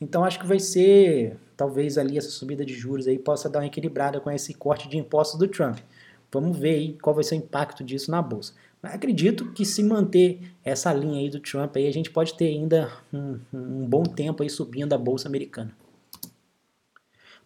Então 0.00 0.24
acho 0.24 0.38
que 0.38 0.46
vai 0.46 0.58
ser, 0.58 1.38
talvez 1.56 1.96
ali 1.96 2.18
essa 2.18 2.28
subida 2.28 2.64
de 2.64 2.74
juros 2.74 3.06
aí 3.06 3.18
possa 3.18 3.48
dar 3.48 3.60
uma 3.60 3.66
equilibrada 3.66 4.20
com 4.20 4.30
esse 4.30 4.52
corte 4.52 4.88
de 4.88 4.98
impostos 4.98 5.38
do 5.38 5.48
Trump. 5.48 5.78
Vamos 6.30 6.58
ver 6.58 6.74
aí 6.74 6.98
qual 7.00 7.14
vai 7.14 7.24
ser 7.24 7.36
o 7.36 7.38
impacto 7.38 7.84
disso 7.84 8.10
na 8.10 8.20
bolsa. 8.20 8.52
Mas 8.82 8.94
acredito 8.94 9.52
que 9.52 9.64
se 9.64 9.82
manter 9.82 10.40
essa 10.64 10.92
linha 10.92 11.20
aí 11.20 11.30
do 11.30 11.38
Trump 11.38 11.76
aí, 11.76 11.86
a 11.86 11.92
gente 11.92 12.10
pode 12.10 12.34
ter 12.34 12.48
ainda 12.48 12.90
um, 13.12 13.38
um 13.52 13.86
bom 13.86 14.02
tempo 14.02 14.42
aí 14.42 14.50
subindo 14.50 14.92
a 14.92 14.98
bolsa 14.98 15.28
americana. 15.28 15.72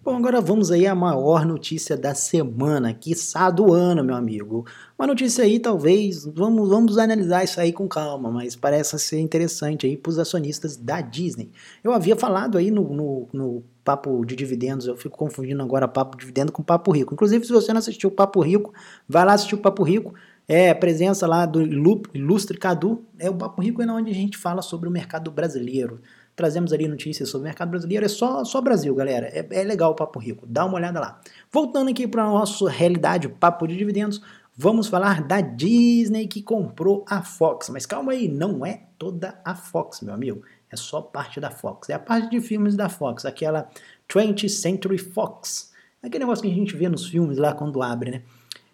Bom, 0.06 0.14
agora 0.14 0.40
vamos 0.40 0.70
aí 0.70 0.86
à 0.86 0.94
maior 0.94 1.44
notícia 1.44 1.96
da 1.96 2.14
semana, 2.14 2.94
quiçá 2.94 3.50
do 3.50 3.72
ano, 3.72 4.04
meu 4.04 4.14
amigo. 4.14 4.64
Uma 4.96 5.04
notícia 5.04 5.42
aí, 5.42 5.58
talvez, 5.58 6.24
vamos, 6.24 6.68
vamos 6.68 6.96
analisar 6.96 7.42
isso 7.42 7.60
aí 7.60 7.72
com 7.72 7.88
calma, 7.88 8.30
mas 8.30 8.54
parece 8.54 8.96
ser 9.00 9.18
interessante 9.18 9.84
aí 9.84 9.96
para 9.96 10.10
os 10.10 10.16
acionistas 10.20 10.76
da 10.76 11.00
Disney. 11.00 11.50
Eu 11.82 11.92
havia 11.92 12.14
falado 12.14 12.56
aí 12.56 12.70
no, 12.70 12.84
no, 12.94 13.28
no 13.32 13.64
papo 13.82 14.24
de 14.24 14.36
dividendos, 14.36 14.86
eu 14.86 14.96
fico 14.96 15.18
confundindo 15.18 15.60
agora 15.60 15.88
papo 15.88 16.16
de 16.16 16.20
dividendo 16.20 16.52
com 16.52 16.62
papo 16.62 16.92
rico. 16.92 17.12
Inclusive, 17.12 17.44
se 17.44 17.52
você 17.52 17.72
não 17.72 17.80
assistiu 17.80 18.08
o 18.08 18.12
Papo 18.12 18.40
Rico, 18.40 18.72
vai 19.08 19.24
lá 19.24 19.32
assistir 19.32 19.56
o 19.56 19.58
Papo 19.58 19.82
Rico. 19.82 20.14
É, 20.46 20.72
presença 20.72 21.26
lá 21.26 21.44
do 21.44 21.60
Ilustre 21.60 22.56
Cadu. 22.56 23.04
É 23.18 23.28
o 23.28 23.34
Papo 23.34 23.60
Rico 23.60 23.82
é 23.82 23.86
onde 23.90 24.12
a 24.12 24.14
gente 24.14 24.38
fala 24.38 24.62
sobre 24.62 24.88
o 24.88 24.92
mercado 24.92 25.32
brasileiro 25.32 26.00
trazemos 26.36 26.72
ali 26.72 26.86
notícias 26.86 27.30
sobre 27.30 27.46
o 27.46 27.48
mercado 27.48 27.70
brasileiro. 27.70 28.04
É 28.04 28.08
só, 28.08 28.44
só 28.44 28.60
Brasil, 28.60 28.94
galera. 28.94 29.26
É, 29.28 29.44
é 29.50 29.64
legal 29.64 29.92
o 29.92 29.94
Papo 29.94 30.18
Rico. 30.18 30.46
Dá 30.46 30.66
uma 30.66 30.76
olhada 30.76 31.00
lá. 31.00 31.20
Voltando 31.50 31.90
aqui 31.90 32.06
para 32.06 32.22
a 32.22 32.30
nossa 32.30 32.68
realidade, 32.68 33.26
o 33.26 33.30
papo 33.30 33.66
de 33.66 33.76
dividendos, 33.76 34.20
vamos 34.54 34.86
falar 34.86 35.22
da 35.26 35.40
Disney 35.40 36.28
que 36.28 36.42
comprou 36.42 37.04
a 37.08 37.22
Fox. 37.22 37.70
Mas 37.70 37.86
calma 37.86 38.12
aí, 38.12 38.28
não 38.28 38.64
é 38.64 38.82
toda 38.98 39.40
a 39.42 39.54
Fox, 39.54 40.02
meu 40.02 40.14
amigo. 40.14 40.42
É 40.70 40.76
só 40.76 41.00
parte 41.00 41.40
da 41.40 41.50
Fox. 41.50 41.88
É 41.88 41.94
a 41.94 41.98
parte 41.98 42.28
de 42.30 42.40
filmes 42.40 42.76
da 42.76 42.90
Fox, 42.90 43.24
aquela 43.24 43.68
20th 44.08 44.50
Century 44.50 44.98
Fox. 44.98 45.72
Aquele 46.02 46.24
negócio 46.24 46.42
que 46.42 46.50
a 46.50 46.54
gente 46.54 46.76
vê 46.76 46.88
nos 46.88 47.06
filmes 47.06 47.38
lá 47.38 47.54
quando 47.54 47.82
abre, 47.82 48.10
né? 48.10 48.22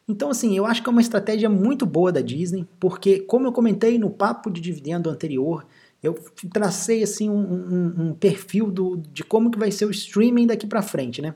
Então, 0.08 0.30
assim, 0.30 0.56
eu 0.56 0.66
acho 0.66 0.82
que 0.82 0.88
é 0.88 0.92
uma 0.92 1.00
estratégia 1.00 1.48
muito 1.48 1.86
boa 1.86 2.10
da 2.10 2.20
Disney, 2.20 2.66
porque, 2.80 3.20
como 3.20 3.46
eu 3.46 3.52
comentei 3.52 3.98
no 3.98 4.10
papo 4.10 4.50
de 4.50 4.60
dividendo 4.60 5.08
anterior, 5.08 5.64
eu 6.02 6.14
tracei 6.52 7.02
assim 7.02 7.30
um, 7.30 7.34
um, 7.34 7.94
um, 7.98 8.14
perfil 8.14 8.70
do, 8.70 8.96
de 8.96 9.22
como 9.22 9.50
que 9.50 9.58
vai 9.58 9.70
ser 9.70 9.84
o 9.84 9.90
streaming 9.90 10.48
daqui 10.48 10.66
para 10.66 10.82
frente, 10.82 11.22
né? 11.22 11.34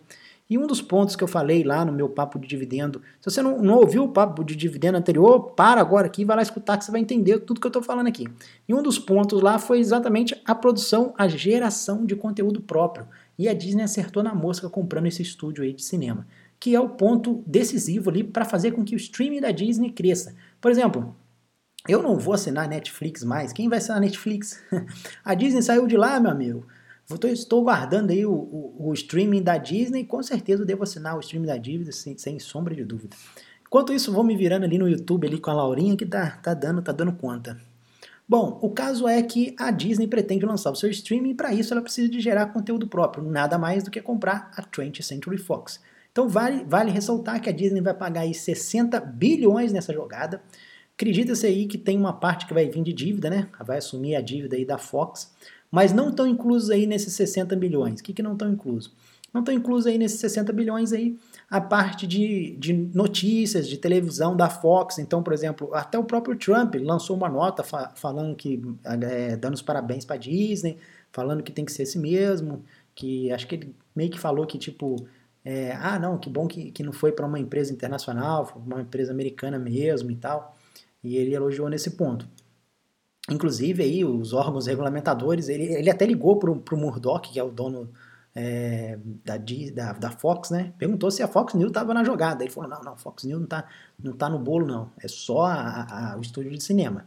E 0.49 0.57
um 0.57 0.67
dos 0.67 0.81
pontos 0.81 1.17
que 1.17 1.25
eu 1.25 1.29
falei 1.29 1.65
lá 1.65 1.85
no 1.85 1.93
meu 1.93 2.09
papo 2.09 2.39
de 2.39 2.47
dividendo, 2.47 3.03
se 3.21 3.31
você 3.31 3.43
não, 3.43 3.61
não 3.61 3.79
ouviu 3.79 4.05
o 4.05 4.09
papo 4.09 4.45
de 4.45 4.55
dividendo 4.55 4.97
anterior, 4.97 5.41
para 5.41 5.81
agora 5.81 6.07
aqui 6.07 6.25
vai 6.25 6.37
lá 6.37 6.43
escutar 6.43 6.77
que 6.79 6.85
você 6.85 6.93
vai 6.93 7.01
entender 7.01 7.41
tudo 7.41 7.61
que 7.61 7.67
eu 7.67 7.71
estou 7.71 7.83
falando 7.83 8.07
aqui. 8.07 8.29
E 8.69 8.73
um 8.73 8.81
dos 8.81 8.97
pontos 8.97 9.43
lá 9.43 9.59
foi 9.59 9.81
exatamente 9.81 10.41
a 10.45 10.55
produção, 10.55 11.13
a 11.19 11.27
geração 11.27 12.07
de 12.07 12.15
conteúdo 12.15 12.61
próprio. 12.61 13.09
E 13.37 13.49
a 13.49 13.55
Disney 13.55 13.83
acertou 13.83 14.23
na 14.23 14.35
mosca 14.35 14.71
comprando 14.71 15.07
esse 15.07 15.21
estúdio 15.21 15.65
aí 15.65 15.73
de 15.73 15.83
cinema, 15.83 16.27
que 16.61 16.77
é 16.77 16.81
o 16.81 16.91
ponto 16.91 17.43
decisivo 17.45 18.09
ali 18.09 18.23
para 18.23 18.45
fazer 18.45 18.71
com 18.71 18.85
que 18.85 18.95
o 18.95 18.97
streaming 18.97 19.41
da 19.41 19.51
Disney 19.51 19.91
cresça. 19.91 20.35
Por 20.61 20.71
exemplo, 20.71 21.15
eu 21.89 22.03
não 22.03 22.19
vou 22.19 22.35
assinar 22.35 22.69
Netflix 22.69 23.25
mais. 23.25 23.53
Quem 23.53 23.69
vai 23.69 23.79
assinar 23.79 24.01
Netflix? 24.01 24.63
a 25.25 25.35
Disney 25.35 25.63
saiu 25.63 25.87
de 25.87 25.97
lá, 25.97 26.19
meu 26.21 26.31
amigo. 26.31 26.67
Estou 27.25 27.63
guardando 27.63 28.11
aí 28.11 28.27
o, 28.27 28.33
o, 28.33 28.89
o, 28.89 28.93
streaming 28.93 29.43
da 29.43 29.57
Disney. 29.57 30.05
Com 30.05 30.23
certeza 30.23 30.63
eu 30.63 30.67
devo 30.67 30.83
assinar 30.83 31.17
o 31.17 31.21
streaming 31.21 31.47
da 31.47 31.57
Disney 31.57 31.93
sem, 31.93 32.19
sem, 32.19 32.39
sombra 32.41 32.75
de 32.75 32.85
dúvida. 32.85 33.17
Enquanto 33.65 33.93
isso, 33.93 34.13
vou 34.13 34.25
me 34.25 34.37
virando 34.37 34.65
ali 34.65 34.77
no 34.77 34.89
YouTube 34.89 35.27
ali 35.27 35.39
com 35.39 35.51
a 35.51 35.55
Laurinha 35.55 35.97
que 35.97 36.05
tá, 36.05 36.31
tá 36.43 36.53
dando, 36.53 36.83
tá 36.83 36.91
dando 36.91 37.13
conta. 37.13 37.57
Bom, 38.29 38.59
o 38.61 38.71
caso 38.71 39.07
é 39.07 39.23
que 39.23 39.55
a 39.57 39.71
Disney 39.71 40.09
pretende 40.09 40.45
lançar 40.45 40.73
o 40.73 40.75
seu 40.75 40.91
streaming 40.91 41.31
e 41.31 41.35
para 41.35 41.55
isso 41.55 41.73
ela 41.73 41.81
precisa 41.81 42.09
de 42.09 42.19
gerar 42.19 42.47
conteúdo 42.47 42.89
próprio, 42.89 43.23
nada 43.23 43.57
mais 43.57 43.85
do 43.85 43.91
que 43.91 44.03
comprar 44.03 44.51
a 44.57 44.63
20th 44.63 45.03
Century 45.03 45.39
Fox. 45.39 45.81
Então 46.11 46.29
vale, 46.29 46.65
vale 46.65 46.91
ressaltar 46.91 47.41
que 47.41 47.49
a 47.49 47.53
Disney 47.53 47.81
vai 47.81 47.95
pagar 47.95 48.23
aí 48.23 48.35
60 48.35 48.99
bilhões 48.99 49.73
nessa 49.73 49.93
jogada. 49.93 50.43
Acredita-se 50.97 51.47
aí 51.47 51.67
que 51.67 51.77
tem 51.77 51.99
uma 51.99 52.15
parte 52.15 52.47
que 52.47 52.55
vai 52.55 52.69
vir 52.69 52.83
de 52.83 52.93
dívida, 52.93 53.29
né? 53.29 53.49
Vai 53.65 53.79
assumir 53.79 54.17
a 54.17 54.21
dívida 54.23 54.57
aí 54.57 54.65
da 54.65 54.79
Fox, 54.79 55.31
mas 55.71 55.93
não 55.93 56.09
estão 56.09 56.27
inclusos 56.27 56.71
aí 56.71 56.87
nesses 56.87 57.13
60 57.13 57.55
bilhões. 57.55 58.01
O 58.01 58.03
que, 58.03 58.15
que 58.15 58.23
não 58.23 58.33
estão 58.33 58.51
inclusos? 58.51 58.93
Não 59.33 59.41
estão 59.41 59.55
inclusos 59.55 59.87
aí 59.87 59.99
nesses 59.99 60.19
60 60.19 60.51
bilhões 60.55 60.95
aí 60.95 61.19
a 61.51 61.61
parte 61.61 62.07
de, 62.07 62.57
de 62.59 62.73
notícias, 62.73 63.69
de 63.69 63.77
televisão 63.77 64.35
da 64.35 64.49
Fox. 64.49 64.99
Então, 64.99 65.23
por 65.23 65.35
exemplo, 65.35 65.71
até 65.75 65.99
o 65.99 66.05
próprio 66.05 66.35
Trump 66.35 66.75
lançou 66.77 67.15
uma 67.15 67.29
nota 67.29 67.63
fa 67.63 67.93
falando 67.95 68.35
que, 68.35 68.63
é, 68.85 69.37
dando 69.37 69.53
os 69.53 69.61
parabéns 69.63 70.07
para 70.07 70.17
Disney, 70.17 70.79
falando 71.13 71.43
que 71.43 71.53
tem 71.53 71.67
que 71.67 71.73
ser 71.73 71.83
esse 71.83 71.99
mesmo, 71.99 72.65
que 72.95 73.31
acho 73.31 73.47
que 73.47 73.57
ele 73.57 73.75
meio 73.95 74.11
que 74.11 74.19
falou 74.19 74.47
que, 74.47 74.57
tipo, 74.57 75.07
é, 75.45 75.73
ah, 75.73 75.99
não, 75.99 76.17
que 76.19 76.31
bom 76.31 76.49
que, 76.49 76.71
que 76.73 76.83
não 76.83 76.93
foi 76.93 77.13
para 77.13 77.27
uma 77.27 77.39
empresa 77.39 77.73
internacional, 77.73 78.51
uma 78.67 78.81
empresa 78.81 79.13
americana 79.13 79.59
mesmo 79.59 80.11
e 80.11 80.17
tal. 80.17 80.56
E 81.07 81.17
ele 81.17 81.35
elogiou 81.35 81.69
nesse 81.69 81.93
ponto. 81.93 82.29
Inclusive, 83.31 83.83
aí, 83.83 84.05
os 84.05 84.33
órgãos 84.33 84.67
regulamentadores, 84.67 85.49
ele, 85.49 85.65
ele 85.65 85.89
até 85.89 86.05
ligou 86.05 86.39
para 86.39 86.51
o 86.51 86.77
Murdoch, 86.77 87.31
que 87.31 87.39
é 87.39 87.43
o 87.45 87.51
dono 87.51 87.91
é, 88.35 88.99
da, 89.25 89.37
da, 89.37 89.93
da, 89.93 90.11
Fox, 90.11 90.51
né? 90.51 90.73
Perguntou 90.79 91.11
se 91.11 91.23
a 91.23 91.29
Fox 91.29 91.55
News 91.55 91.69
estava 91.71 91.95
na 91.95 92.05
jogada. 92.05 92.43
Ele 92.43 92.53
falou: 92.53 92.69
não, 92.69 92.83
não, 92.83 92.97
Fox 92.97 93.25
News 93.25 93.39
não 93.39 93.45
está 93.45 93.65
não 94.03 94.13
tá 94.13 94.29
no 94.29 94.39
bolo, 94.39 94.67
não. 94.67 94.91
É 95.01 95.09
só 95.09 95.47
a, 95.47 96.13
a, 96.13 96.19
o 96.19 96.21
estúdio 96.21 96.51
de 96.51 96.63
cinema. 96.63 97.07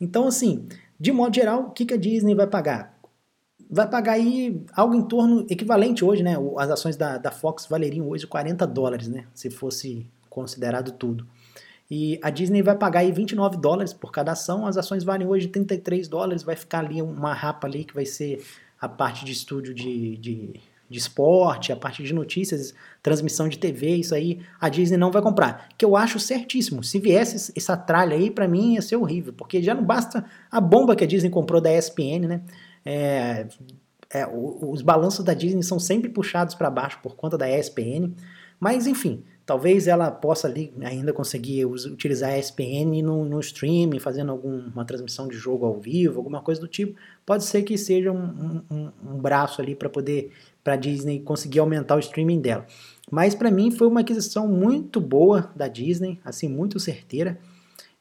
Então, 0.00 0.28
assim, 0.28 0.68
de 0.98 1.12
modo 1.12 1.34
geral, 1.34 1.62
o 1.62 1.70
que, 1.70 1.84
que 1.84 1.94
a 1.94 1.98
Disney 1.98 2.34
vai 2.34 2.46
pagar? 2.46 2.98
Vai 3.70 3.88
pagar 3.88 4.12
aí 4.12 4.64
algo 4.72 4.94
em 4.94 5.02
torno, 5.02 5.46
equivalente 5.48 6.04
hoje, 6.04 6.22
né? 6.22 6.36
As 6.56 6.70
ações 6.70 6.96
da, 6.96 7.18
da 7.18 7.30
Fox 7.30 7.66
valeriam 7.66 8.08
hoje 8.08 8.26
40 8.26 8.66
dólares, 8.66 9.08
né? 9.08 9.26
Se 9.34 9.50
fosse 9.50 10.06
considerado 10.28 10.92
tudo. 10.92 11.26
E 11.90 12.20
a 12.22 12.30
Disney 12.30 12.62
vai 12.62 12.76
pagar 12.76 13.00
aí 13.00 13.10
29 13.10 13.56
dólares 13.56 13.92
por 13.92 14.12
cada 14.12 14.32
ação, 14.32 14.64
as 14.64 14.76
ações 14.76 15.02
valem 15.02 15.26
hoje 15.26 15.48
33 15.48 16.06
dólares, 16.06 16.44
vai 16.44 16.54
ficar 16.54 16.78
ali 16.78 17.02
uma 17.02 17.34
rapa 17.34 17.66
ali 17.66 17.84
que 17.84 17.92
vai 17.92 18.06
ser 18.06 18.40
a 18.80 18.88
parte 18.88 19.24
de 19.24 19.32
estúdio 19.32 19.74
de, 19.74 20.16
de, 20.16 20.60
de 20.88 20.98
esporte, 20.98 21.72
a 21.72 21.76
parte 21.76 22.02
de 22.04 22.14
notícias, 22.14 22.72
transmissão 23.02 23.48
de 23.48 23.58
TV, 23.58 23.96
isso 23.96 24.14
aí 24.14 24.40
a 24.60 24.68
Disney 24.68 24.96
não 24.96 25.10
vai 25.10 25.20
comprar. 25.20 25.68
Que 25.76 25.84
eu 25.84 25.96
acho 25.96 26.20
certíssimo. 26.20 26.84
Se 26.84 27.00
viesse 27.00 27.52
essa 27.56 27.76
tralha 27.76 28.16
aí, 28.16 28.30
para 28.30 28.46
mim 28.46 28.74
ia 28.74 28.82
ser 28.82 28.94
horrível, 28.94 29.32
porque 29.32 29.60
já 29.60 29.74
não 29.74 29.84
basta 29.84 30.24
a 30.48 30.60
bomba 30.60 30.94
que 30.94 31.02
a 31.02 31.06
Disney 31.06 31.28
comprou 31.28 31.60
da 31.60 31.76
ESPN, 31.76 32.28
né? 32.28 32.42
É, 32.84 33.46
é, 34.12 34.26
os 34.26 34.80
balanços 34.80 35.24
da 35.24 35.34
Disney 35.34 35.62
são 35.62 35.78
sempre 35.78 36.08
puxados 36.08 36.54
para 36.54 36.70
baixo 36.70 36.98
por 37.02 37.14
conta 37.16 37.36
da 37.36 37.48
ESPN. 37.48 38.12
Mas 38.58 38.86
enfim, 38.86 39.22
Talvez 39.50 39.88
ela 39.88 40.12
possa 40.12 40.46
ali 40.46 40.72
ainda 40.80 41.12
conseguir 41.12 41.64
utilizar 41.64 42.30
a 42.30 42.38
ESPN 42.38 43.02
no, 43.02 43.24
no 43.24 43.40
streaming, 43.40 43.98
fazendo 43.98 44.30
alguma 44.30 44.84
transmissão 44.84 45.26
de 45.26 45.36
jogo 45.36 45.66
ao 45.66 45.80
vivo, 45.80 46.20
alguma 46.20 46.40
coisa 46.40 46.60
do 46.60 46.68
tipo. 46.68 46.96
Pode 47.26 47.42
ser 47.42 47.62
que 47.64 47.76
seja 47.76 48.12
um, 48.12 48.62
um, 48.70 48.92
um 49.04 49.18
braço 49.18 49.60
ali 49.60 49.74
para 49.74 49.88
poder 49.88 50.30
para 50.62 50.76
Disney 50.76 51.18
conseguir 51.18 51.58
aumentar 51.58 51.96
o 51.96 51.98
streaming 51.98 52.40
dela. 52.40 52.64
Mas 53.10 53.34
para 53.34 53.50
mim 53.50 53.72
foi 53.72 53.88
uma 53.88 54.02
aquisição 54.02 54.46
muito 54.46 55.00
boa 55.00 55.50
da 55.56 55.66
Disney, 55.66 56.20
assim 56.24 56.48
muito 56.48 56.78
certeira. 56.78 57.36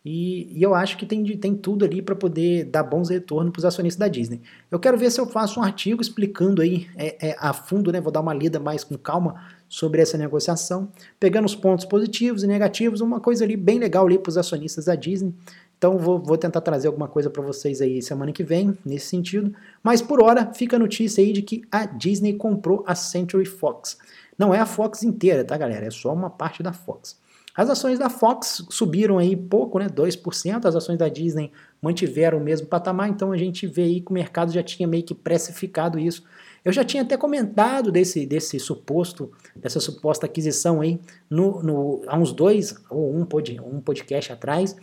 E, 0.04 0.58
e 0.58 0.64
eu 0.64 0.74
acho 0.74 0.98
que 0.98 1.06
tem, 1.06 1.26
tem 1.38 1.56
tudo 1.56 1.84
ali 1.84 2.02
para 2.02 2.16
poder 2.16 2.66
dar 2.66 2.84
bons 2.84 3.10
retornos 3.10 3.52
para 3.52 3.60
os 3.60 3.66
acionistas 3.66 4.00
da 4.00 4.08
Disney. 4.08 4.42
Eu 4.72 4.80
quero 4.80 4.98
ver 4.98 5.12
se 5.12 5.20
eu 5.20 5.26
faço 5.26 5.60
um 5.60 5.64
artigo 5.64 6.02
explicando 6.02 6.62
aí 6.62 6.88
é, 6.96 7.30
é, 7.30 7.36
a 7.38 7.54
fundo, 7.54 7.92
né? 7.92 8.00
Vou 8.00 8.12
dar 8.12 8.22
uma 8.22 8.34
lida 8.34 8.60
mais 8.60 8.84
com 8.84 8.98
calma 8.98 9.44
sobre 9.68 10.02
essa 10.02 10.18
negociação, 10.18 10.90
pegando 11.20 11.46
os 11.46 11.56
pontos 11.56 11.86
positivos 11.86 12.44
e 12.44 12.48
negativos, 12.48 13.02
uma 13.02 13.20
coisa 13.20 13.44
ali 13.44 13.58
bem 13.58 13.78
legal 13.78 14.06
ali 14.06 14.18
para 14.18 14.30
os 14.30 14.38
acionistas 14.38 14.86
da 14.86 14.96
Disney. 14.96 15.34
Então 15.78 15.98
vou, 15.98 16.18
vou 16.20 16.38
tentar 16.38 16.62
trazer 16.62 16.88
alguma 16.88 17.08
coisa 17.08 17.30
para 17.30 17.42
vocês 17.42 17.82
aí 17.82 18.02
semana 18.02 18.32
que 18.32 18.44
vem, 18.44 18.78
nesse 18.86 19.08
sentido. 19.08 19.54
Mas 19.84 20.02
por 20.02 20.22
hora, 20.22 20.54
fica 20.54 20.78
a 20.78 20.80
notícia 20.80 21.24
aí 21.24 21.32
de 21.34 21.42
que 21.42 21.62
a 21.72 21.86
Disney 21.86 22.34
comprou 22.34 22.84
a 22.88 22.96
Century 22.96 23.46
Fox. 23.46 23.98
Não 24.38 24.54
é 24.54 24.60
a 24.60 24.66
Fox 24.66 25.04
inteira, 25.04 25.44
tá 25.44 25.58
galera? 25.58 25.86
É 25.86 25.92
só 25.92 26.14
uma 26.14 26.30
parte 26.30 26.64
da 26.64 26.74
Fox. 26.74 27.18
As 27.60 27.70
ações 27.70 28.00
da 28.00 28.10
Fox 28.10 28.66
subiram 28.70 29.18
aí 29.18 29.36
pouco, 29.36 29.80
né, 29.80 29.90
2%, 29.90 30.66
as 30.66 30.78
ações 30.78 30.98
da 30.98 31.10
Disney 31.10 31.52
mantiveram 31.82 32.38
o 32.38 32.42
mesmo 32.42 32.68
patamar, 32.68 33.10
então 33.10 33.34
a 33.34 33.38
gente 33.38 33.68
vê 33.68 33.82
aí 33.82 34.00
que 34.00 34.12
o 34.12 34.14
mercado 34.14 34.50
já 34.50 34.64
tinha 34.64 34.88
meio 34.88 35.04
que 35.04 35.14
precificado 35.14 36.00
isso. 36.00 36.24
Eu 36.64 36.72
já 36.72 36.86
tinha 36.86 37.04
até 37.04 37.18
comentado 37.18 37.92
desse, 37.92 38.26
desse 38.26 38.58
suposto, 38.62 39.30
dessa 39.54 39.82
suposta 39.82 40.26
aquisição 40.26 40.80
aí 40.80 41.02
no, 41.30 41.62
no, 41.62 42.02
há 42.08 42.18
uns 42.18 42.32
dois 42.32 42.82
ou 42.90 43.14
um, 43.14 43.26
pod, 43.26 43.60
um 43.60 43.82
podcast 43.82 44.32
atrás, 44.32 44.78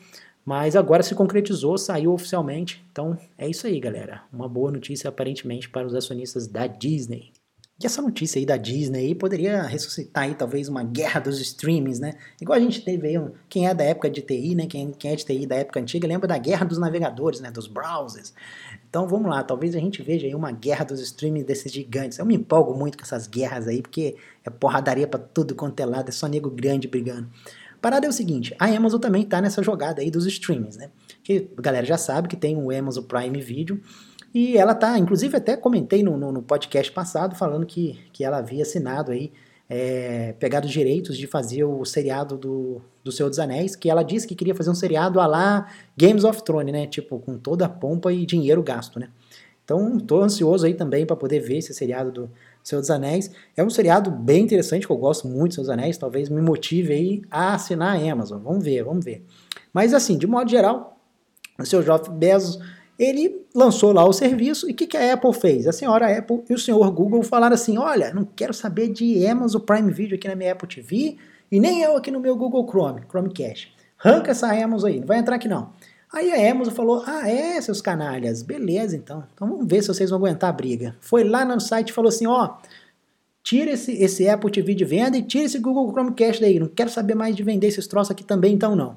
mas 0.45 0.76
agora 0.76 1.02
se 1.02 1.14
concretizou, 1.14 1.78
saiu 1.78 2.12
oficialmente. 2.12 2.85
Então 2.92 3.18
é 3.38 3.49
isso 3.49 3.66
aí, 3.66 3.80
galera. 3.80 4.25
Uma 4.30 4.50
boa 4.50 4.71
notícia 4.71 5.09
aparentemente 5.09 5.71
para 5.71 5.87
os 5.87 5.95
acionistas 5.95 6.47
da 6.47 6.66
Disney. 6.66 7.33
E 7.78 7.85
essa 7.85 8.00
notícia 8.00 8.38
aí 8.38 8.47
da 8.47 8.56
Disney 8.56 9.00
aí 9.00 9.14
poderia 9.14 9.62
ressuscitar 9.62 10.25
aí 10.25 10.35
talvez 10.35 10.66
uma 10.66 10.83
guerra 10.83 11.21
dos 11.21 11.38
streamings, 11.38 12.00
né? 12.00 12.14
Igual 12.40 12.56
a 12.56 12.61
gente 12.61 12.83
teve 12.83 13.06
aí, 13.06 13.30
quem 13.50 13.68
é 13.68 13.75
da 13.75 13.85
época 13.85 14.09
de 14.09 14.23
TI, 14.23 14.54
né? 14.54 14.66
Quem, 14.66 14.92
quem 14.92 15.12
é 15.12 15.14
de 15.14 15.26
TI 15.26 15.47
da 15.47 15.56
época 15.56 15.78
antiga 15.78 16.09
lembra 16.09 16.26
da 16.26 16.38
guerra 16.38 16.64
dos 16.64 16.78
navegadores, 16.78 17.38
né? 17.38 17.50
Dos 17.50 17.66
browsers. 17.66 18.33
Então 18.88 19.06
vamos 19.06 19.28
lá, 19.28 19.42
talvez 19.42 19.75
a 19.75 19.78
gente 19.78 20.02
veja 20.02 20.26
aí 20.26 20.35
uma 20.35 20.52
guerra 20.52 20.87
dos 20.87 21.00
streamings 21.00 21.47
desses 21.47 21.71
gigantes. 21.71 22.16
Eu 22.16 22.25
me 22.25 22.35
empolgo 22.35 22.73
muito 22.73 22.97
com 22.97 23.04
essas 23.04 23.26
guerras 23.26 23.68
aí, 23.68 23.83
porque 23.83 24.16
é 24.42 24.49
porradaria 24.49 25.06
para 25.06 25.21
tudo 25.21 25.54
quanto 25.54 25.78
é 25.78 25.85
lado, 25.85 26.09
é 26.09 26.12
só 26.12 26.26
nego 26.26 26.49
grande 26.49 26.88
brigando. 26.88 27.28
Parada 27.83 28.06
é 28.06 28.09
o 28.09 28.12
seguinte, 28.12 28.56
a 28.59 28.64
Amazon 28.64 28.99
também 28.99 29.23
tá 29.23 29.38
nessa 29.42 29.62
jogada 29.62 30.00
aí 30.00 30.11
dos 30.11 30.25
streamings, 30.25 30.78
né? 30.78 30.90
Que 31.23 31.50
a 31.54 31.61
galera 31.61 31.85
já 31.85 31.99
sabe 31.99 32.26
que 32.26 32.37
tem 32.37 32.56
o 32.56 32.71
Amazon 32.75 33.04
Prime 33.04 33.38
Video, 33.38 33.78
E 34.38 34.59
ela 34.59 34.75
tá, 34.75 34.99
inclusive 34.99 35.35
até 35.35 35.57
comentei 35.57 36.02
no, 36.02 36.14
no, 36.19 36.31
no 36.31 36.43
podcast 36.43 36.93
passado 36.93 37.35
falando 37.35 37.64
que, 37.64 37.99
que 38.12 38.23
ela 38.23 38.37
havia 38.37 38.64
assinado 38.64 39.11
aí, 39.11 39.33
é, 39.66 40.35
pegado 40.38 40.66
os 40.66 40.73
direitos 40.75 41.16
de 41.16 41.26
fazer 41.26 41.64
o 41.64 41.83
seriado 41.87 42.37
do, 42.37 42.83
do 43.02 43.11
Senhor 43.11 43.31
dos 43.31 43.38
Anéis, 43.38 43.75
que 43.75 43.88
ela 43.88 44.02
disse 44.02 44.26
que 44.26 44.35
queria 44.35 44.55
fazer 44.55 44.69
um 44.69 44.75
seriado 44.75 45.21
a 45.21 45.26
lá 45.26 45.73
Games 45.97 46.23
of 46.23 46.43
Thrones, 46.45 46.71
né? 46.71 46.87
Tipo, 46.87 47.19
com 47.19 47.38
toda 47.38 47.64
a 47.64 47.69
pompa 47.71 48.12
e 48.12 48.26
dinheiro 48.26 48.62
gasto, 48.62 49.00
né? 49.00 49.09
Então, 49.64 49.99
tô 49.99 50.21
ansioso 50.21 50.66
aí 50.66 50.75
também 50.75 51.07
para 51.07 51.16
poder 51.16 51.40
ver 51.40 51.57
esse 51.57 51.73
seriado 51.73 52.12
do 52.12 52.31
Senhor 52.62 52.83
dos 52.83 52.90
Anéis. 52.90 53.31
É 53.57 53.64
um 53.64 53.71
seriado 53.71 54.11
bem 54.11 54.45
interessante, 54.45 54.87
que 54.87 54.93
eu 54.93 54.99
gosto 54.99 55.26
muito 55.26 55.52
do 55.52 55.55
Senhor 55.55 55.64
dos 55.64 55.71
Anéis, 55.71 55.97
talvez 55.97 56.28
me 56.28 56.43
motive 56.43 56.93
aí 56.93 57.23
a 57.31 57.55
assinar 57.55 57.97
a 57.97 58.12
Amazon. 58.12 58.43
Vamos 58.43 58.62
ver, 58.62 58.85
vamos 58.85 59.02
ver. 59.02 59.25
Mas 59.73 59.95
assim, 59.95 60.19
de 60.19 60.26
modo 60.26 60.50
geral, 60.50 61.00
o 61.59 61.64
seu 61.64 61.83
Jeff 61.83 62.11
Bezos 62.11 62.59
ele 62.99 63.47
lançou 63.55 63.93
lá 63.93 64.05
o 64.05 64.12
serviço 64.12 64.69
e 64.69 64.73
o 64.73 64.75
que, 64.75 64.87
que 64.87 64.97
a 64.97 65.12
Apple 65.12 65.33
fez? 65.35 65.67
A 65.67 65.73
senhora 65.73 66.17
Apple 66.17 66.43
e 66.49 66.55
o 66.55 66.59
senhor 66.59 66.91
Google 66.91 67.23
falaram 67.23 67.55
assim: 67.55 67.76
olha, 67.76 68.12
não 68.12 68.25
quero 68.25 68.55
saber 68.55 68.88
de 68.88 69.26
Amazon 69.26 69.61
Prime 69.61 69.93
Video 69.93 70.17
aqui 70.17 70.26
na 70.26 70.35
minha 70.35 70.53
Apple 70.53 70.69
TV 70.69 71.17
e 71.50 71.61
nem 71.61 71.83
eu 71.83 71.97
aqui 71.97 72.11
no 72.11 72.21
meu 72.21 72.35
Google 72.37 72.67
Chrome, 72.67 73.03
Chromecast. 73.09 73.73
Arranca 74.03 74.31
essa 74.31 74.53
Amazon 74.53 74.91
aí, 74.91 75.00
não 75.00 75.07
vai 75.07 75.19
entrar 75.19 75.37
aqui 75.37 75.49
não. 75.49 75.71
Aí 76.12 76.33
a 76.33 76.50
Amazon 76.50 76.75
falou: 76.75 77.03
ah, 77.07 77.29
é, 77.29 77.61
seus 77.61 77.83
canalhas, 77.83 78.43
beleza 78.43 78.97
então. 78.97 79.25
Então 79.35 79.49
vamos 79.49 79.67
ver 79.67 79.83
se 79.83 79.88
vocês 79.88 80.11
vão 80.11 80.19
aguentar 80.19 80.50
a 80.50 80.53
briga. 80.53 80.97
Foi 81.00 81.23
lá 81.23 81.45
no 81.45 81.61
site 81.61 81.91
e 81.91 81.93
falou 81.93 82.09
assim: 82.09 82.26
ó. 82.26 82.57
Tira 83.43 83.71
esse, 83.71 83.93
esse 83.93 84.29
Apple 84.29 84.50
TV 84.50 84.75
de 84.75 84.85
venda 84.85 85.17
e 85.17 85.23
tira 85.23 85.45
esse 85.45 85.61
Google 85.61 85.88
Chromecast 85.93 86.41
daí. 86.41 86.59
Não 86.59 86.67
quero 86.67 86.91
saber 86.91 87.15
mais 87.15 87.37
de 87.37 87.45
vender 87.45 87.69
esses 87.69 87.87
troços 87.87 88.11
aqui 88.11 88.25
também, 88.25 88.53
então 88.53 88.75
não. 88.75 88.97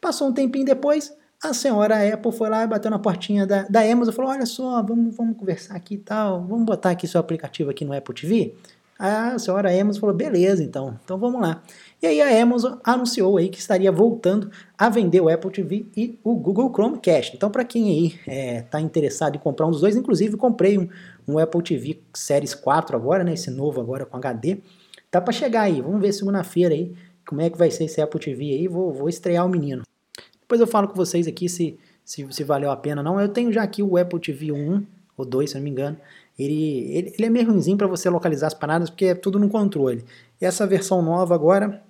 Passou 0.00 0.28
um 0.28 0.32
tempinho 0.32 0.64
depois, 0.64 1.12
a 1.42 1.54
senhora 1.54 2.12
Apple 2.12 2.32
foi 2.32 2.48
lá 2.48 2.64
e 2.64 2.66
bateu 2.66 2.90
na 2.90 2.98
portinha 2.98 3.46
da, 3.46 3.62
da 3.62 3.80
Amazon 3.80 4.12
e 4.12 4.16
falou: 4.16 4.30
Olha 4.30 4.46
só, 4.46 4.82
vamos, 4.82 5.16
vamos 5.16 5.36
conversar 5.36 5.76
aqui 5.76 5.94
e 5.94 5.98
tal, 5.98 6.44
vamos 6.44 6.64
botar 6.64 6.90
aqui 6.90 7.06
seu 7.06 7.20
aplicativo 7.20 7.70
aqui 7.70 7.84
no 7.84 7.92
Apple 7.92 8.14
TV. 8.14 8.54
A 8.98 9.38
senhora 9.38 9.70
Amazon 9.70 10.00
falou: 10.00 10.16
Beleza, 10.16 10.64
então, 10.64 10.98
então 11.04 11.16
vamos 11.16 11.40
lá. 11.40 11.62
E 12.02 12.06
aí 12.06 12.20
a 12.20 12.42
Amazon 12.42 12.78
anunciou 12.82 13.36
aí 13.36 13.48
que 13.48 13.58
estaria 13.58 13.92
voltando 13.92 14.50
a 14.76 14.88
vender 14.88 15.20
o 15.20 15.28
Apple 15.28 15.52
TV 15.52 15.86
e 15.96 16.18
o 16.24 16.34
Google 16.34 16.72
Chromecast. 16.72 17.36
Então, 17.36 17.48
para 17.48 17.64
quem 17.64 17.88
aí 17.88 18.06
está 18.06 18.32
é, 18.32 18.62
tá 18.62 18.80
interessado 18.80 19.36
em 19.36 19.38
comprar 19.38 19.66
um 19.66 19.70
dos 19.70 19.80
dois, 19.80 19.94
inclusive 19.94 20.36
comprei 20.36 20.76
um, 20.76 20.88
um 21.28 21.38
Apple 21.38 21.62
TV 21.62 22.00
Series 22.12 22.54
4 22.54 22.96
agora, 22.96 23.22
né? 23.22 23.34
Esse 23.34 23.50
novo 23.52 23.80
agora 23.80 24.04
com 24.04 24.16
HD. 24.16 24.58
Tá 25.08 25.20
para 25.20 25.32
chegar 25.32 25.62
aí. 25.62 25.80
Vamos 25.80 26.00
ver 26.00 26.12
segunda-feira 26.12 26.74
aí 26.74 26.92
como 27.24 27.40
é 27.40 27.48
que 27.48 27.58
vai 27.58 27.70
ser 27.70 27.84
esse 27.84 28.00
Apple 28.00 28.18
TV 28.18 28.44
aí. 28.46 28.66
Vou, 28.66 28.92
vou 28.92 29.08
estrear 29.08 29.46
o 29.46 29.48
menino. 29.48 29.87
Depois 30.48 30.62
eu 30.62 30.66
falo 30.66 30.88
com 30.88 30.94
vocês 30.94 31.28
aqui 31.28 31.46
se, 31.46 31.78
se, 32.02 32.26
se 32.30 32.42
valeu 32.42 32.70
a 32.70 32.76
pena 32.76 33.02
ou 33.02 33.04
não. 33.04 33.20
Eu 33.20 33.28
tenho 33.28 33.52
já 33.52 33.62
aqui 33.62 33.82
o 33.82 33.98
Apple 33.98 34.18
TV 34.18 34.50
1 34.50 34.82
ou 35.14 35.26
2, 35.26 35.50
se 35.50 35.56
não 35.56 35.62
me 35.62 35.68
engano. 35.68 35.98
Ele, 36.38 36.90
ele, 36.90 37.14
ele 37.18 37.26
é 37.26 37.28
meio 37.28 37.48
ruimzinho 37.48 37.76
para 37.76 37.86
você 37.86 38.08
localizar 38.08 38.46
as 38.46 38.54
paradas, 38.54 38.88
porque 38.88 39.04
é 39.04 39.14
tudo 39.14 39.38
no 39.38 39.50
controle. 39.50 40.02
E 40.40 40.46
essa 40.46 40.66
versão 40.66 41.02
nova 41.02 41.34
agora 41.34 41.82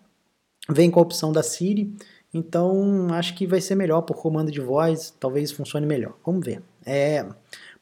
vem 0.69 0.91
com 0.91 0.99
a 0.99 1.03
opção 1.05 1.31
da 1.31 1.41
Siri, 1.41 1.95
então 2.35 3.07
acho 3.12 3.37
que 3.37 3.47
vai 3.47 3.61
ser 3.61 3.77
melhor 3.77 4.03
por 4.03 4.17
comando 4.17 4.50
de 4.50 4.61
voz, 4.61 5.15
talvez 5.21 5.53
funcione 5.53 5.87
melhor. 5.87 6.15
Vamos 6.27 6.45
ver. 6.45 6.61
É... 6.85 7.25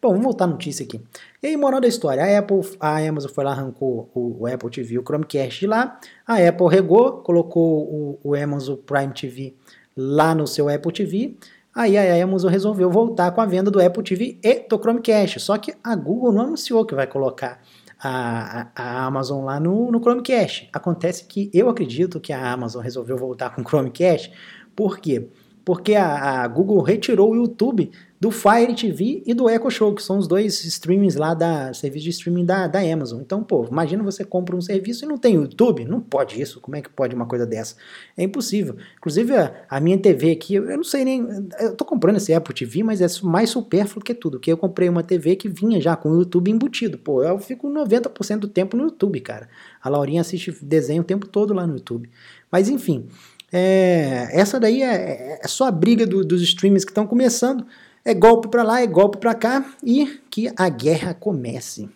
Bom, 0.02 0.10
vamos 0.10 0.24
voltar 0.24 0.44
à 0.44 0.48
notícia 0.48 0.84
aqui. 0.84 1.00
E 1.42 1.46
aí, 1.46 1.56
moral 1.56 1.80
da 1.80 1.88
história, 1.88 2.22
a 2.22 2.38
Apple, 2.38 2.60
a 2.78 2.98
Amazon 2.98 3.30
foi 3.30 3.44
lá, 3.44 3.52
arrancou 3.52 4.10
o, 4.14 4.42
o 4.42 4.46
Apple 4.46 4.70
TV, 4.70 4.98
o 4.98 5.02
Chromecast 5.02 5.58
de 5.58 5.66
lá, 5.66 5.98
a 6.26 6.34
Apple 6.36 6.68
regou, 6.68 7.22
colocou 7.22 7.84
o, 7.84 8.20
o 8.22 8.34
Amazon 8.34 8.76
Prime 8.76 9.14
TV 9.14 9.54
lá 9.96 10.34
no 10.34 10.46
seu 10.46 10.68
Apple 10.68 10.92
TV. 10.92 11.36
Aí 11.74 11.96
a 11.96 12.24
Amazon 12.24 12.50
resolveu 12.50 12.90
voltar 12.90 13.30
com 13.32 13.40
a 13.40 13.46
venda 13.46 13.70
do 13.70 13.82
Apple 13.82 14.02
TV 14.02 14.38
e 14.42 14.66
do 14.68 14.78
Chromecast. 14.78 15.40
Só 15.40 15.58
que 15.58 15.74
a 15.84 15.94
Google 15.94 16.32
não 16.32 16.42
anunciou 16.42 16.84
que 16.84 16.94
vai 16.94 17.06
colocar 17.06 17.60
a, 18.02 18.68
a, 18.74 19.04
Amazon 19.04 19.44
lá 19.44 19.60
no, 19.60 19.90
no 19.90 20.00
Chromecast. 20.00 20.68
Acontece 20.72 21.24
que 21.24 21.50
eu 21.52 21.68
acredito 21.68 22.20
que 22.20 22.32
a 22.32 22.52
Amazon 22.52 22.82
resolveu 22.82 23.16
voltar 23.16 23.54
com 23.54 23.62
o 23.62 23.64
Chromecast. 23.64 24.32
Por 24.74 24.98
quê? 24.98 25.28
Porque 25.64 25.94
a, 25.94 26.42
a 26.42 26.48
Google 26.48 26.80
retirou 26.80 27.32
o 27.32 27.36
YouTube 27.36 27.90
do 28.18 28.30
Fire 28.30 28.74
TV 28.74 29.22
e 29.26 29.34
do 29.34 29.48
Echo 29.48 29.70
Show, 29.70 29.94
que 29.94 30.02
são 30.02 30.16
os 30.16 30.26
dois 30.26 30.64
streamings 30.64 31.16
lá 31.16 31.34
da 31.34 31.74
serviço 31.74 32.04
de 32.04 32.10
streaming 32.10 32.46
da, 32.46 32.66
da 32.66 32.80
Amazon. 32.80 33.20
Então, 33.20 33.42
pô, 33.44 33.66
imagina 33.70 34.02
você 34.02 34.24
compra 34.24 34.56
um 34.56 34.60
serviço 34.60 35.04
e 35.04 35.08
não 35.08 35.18
tem 35.18 35.34
YouTube, 35.34 35.84
não 35.84 36.00
pode 36.00 36.40
isso. 36.40 36.60
Como 36.60 36.76
é 36.76 36.80
que 36.80 36.88
pode 36.88 37.14
uma 37.14 37.26
coisa 37.26 37.44
dessa? 37.44 37.76
É 38.16 38.22
impossível. 38.22 38.76
Inclusive 38.96 39.36
a, 39.36 39.66
a 39.68 39.80
minha 39.80 39.98
TV 39.98 40.32
aqui, 40.32 40.54
eu 40.54 40.76
não 40.76 40.84
sei 40.84 41.04
nem, 41.04 41.26
eu 41.60 41.76
tô 41.76 41.84
comprando 41.84 42.16
esse 42.16 42.32
Apple 42.32 42.54
TV, 42.54 42.82
mas 42.82 43.00
é 43.02 43.06
mais 43.22 43.50
supérfluo 43.50 44.02
que 44.02 44.14
tudo, 44.14 44.40
que 44.40 44.50
eu 44.50 44.56
comprei 44.56 44.88
uma 44.88 45.02
TV 45.02 45.36
que 45.36 45.48
vinha 45.48 45.80
já 45.80 45.94
com 45.94 46.10
o 46.10 46.18
YouTube 46.18 46.50
embutido. 46.50 46.96
Pô, 46.96 47.22
eu 47.22 47.38
fico 47.38 47.68
90% 47.68 48.38
do 48.38 48.48
tempo 48.48 48.76
no 48.76 48.84
YouTube, 48.84 49.20
cara. 49.20 49.48
A 49.82 49.90
Laurinha 49.90 50.22
assiste 50.22 50.56
desenho 50.62 51.02
o 51.02 51.04
tempo 51.04 51.26
todo 51.26 51.52
lá 51.52 51.66
no 51.66 51.74
YouTube. 51.74 52.08
Mas 52.50 52.70
enfim, 52.70 53.08
é, 53.52 54.28
essa 54.32 54.58
daí 54.58 54.82
é, 54.82 55.38
é 55.42 55.48
só 55.48 55.66
a 55.66 55.70
briga 55.70 56.06
do, 56.06 56.24
dos 56.24 56.42
streams 56.42 56.84
que 56.84 56.90
estão 56.90 57.06
começando. 57.06 57.66
É 58.08 58.14
golpe 58.14 58.46
para 58.46 58.62
lá, 58.62 58.80
é 58.80 58.86
golpe 58.86 59.18
para 59.18 59.34
cá 59.34 59.68
e 59.82 60.20
que 60.30 60.48
a 60.56 60.68
guerra 60.68 61.12
comece. 61.12 61.90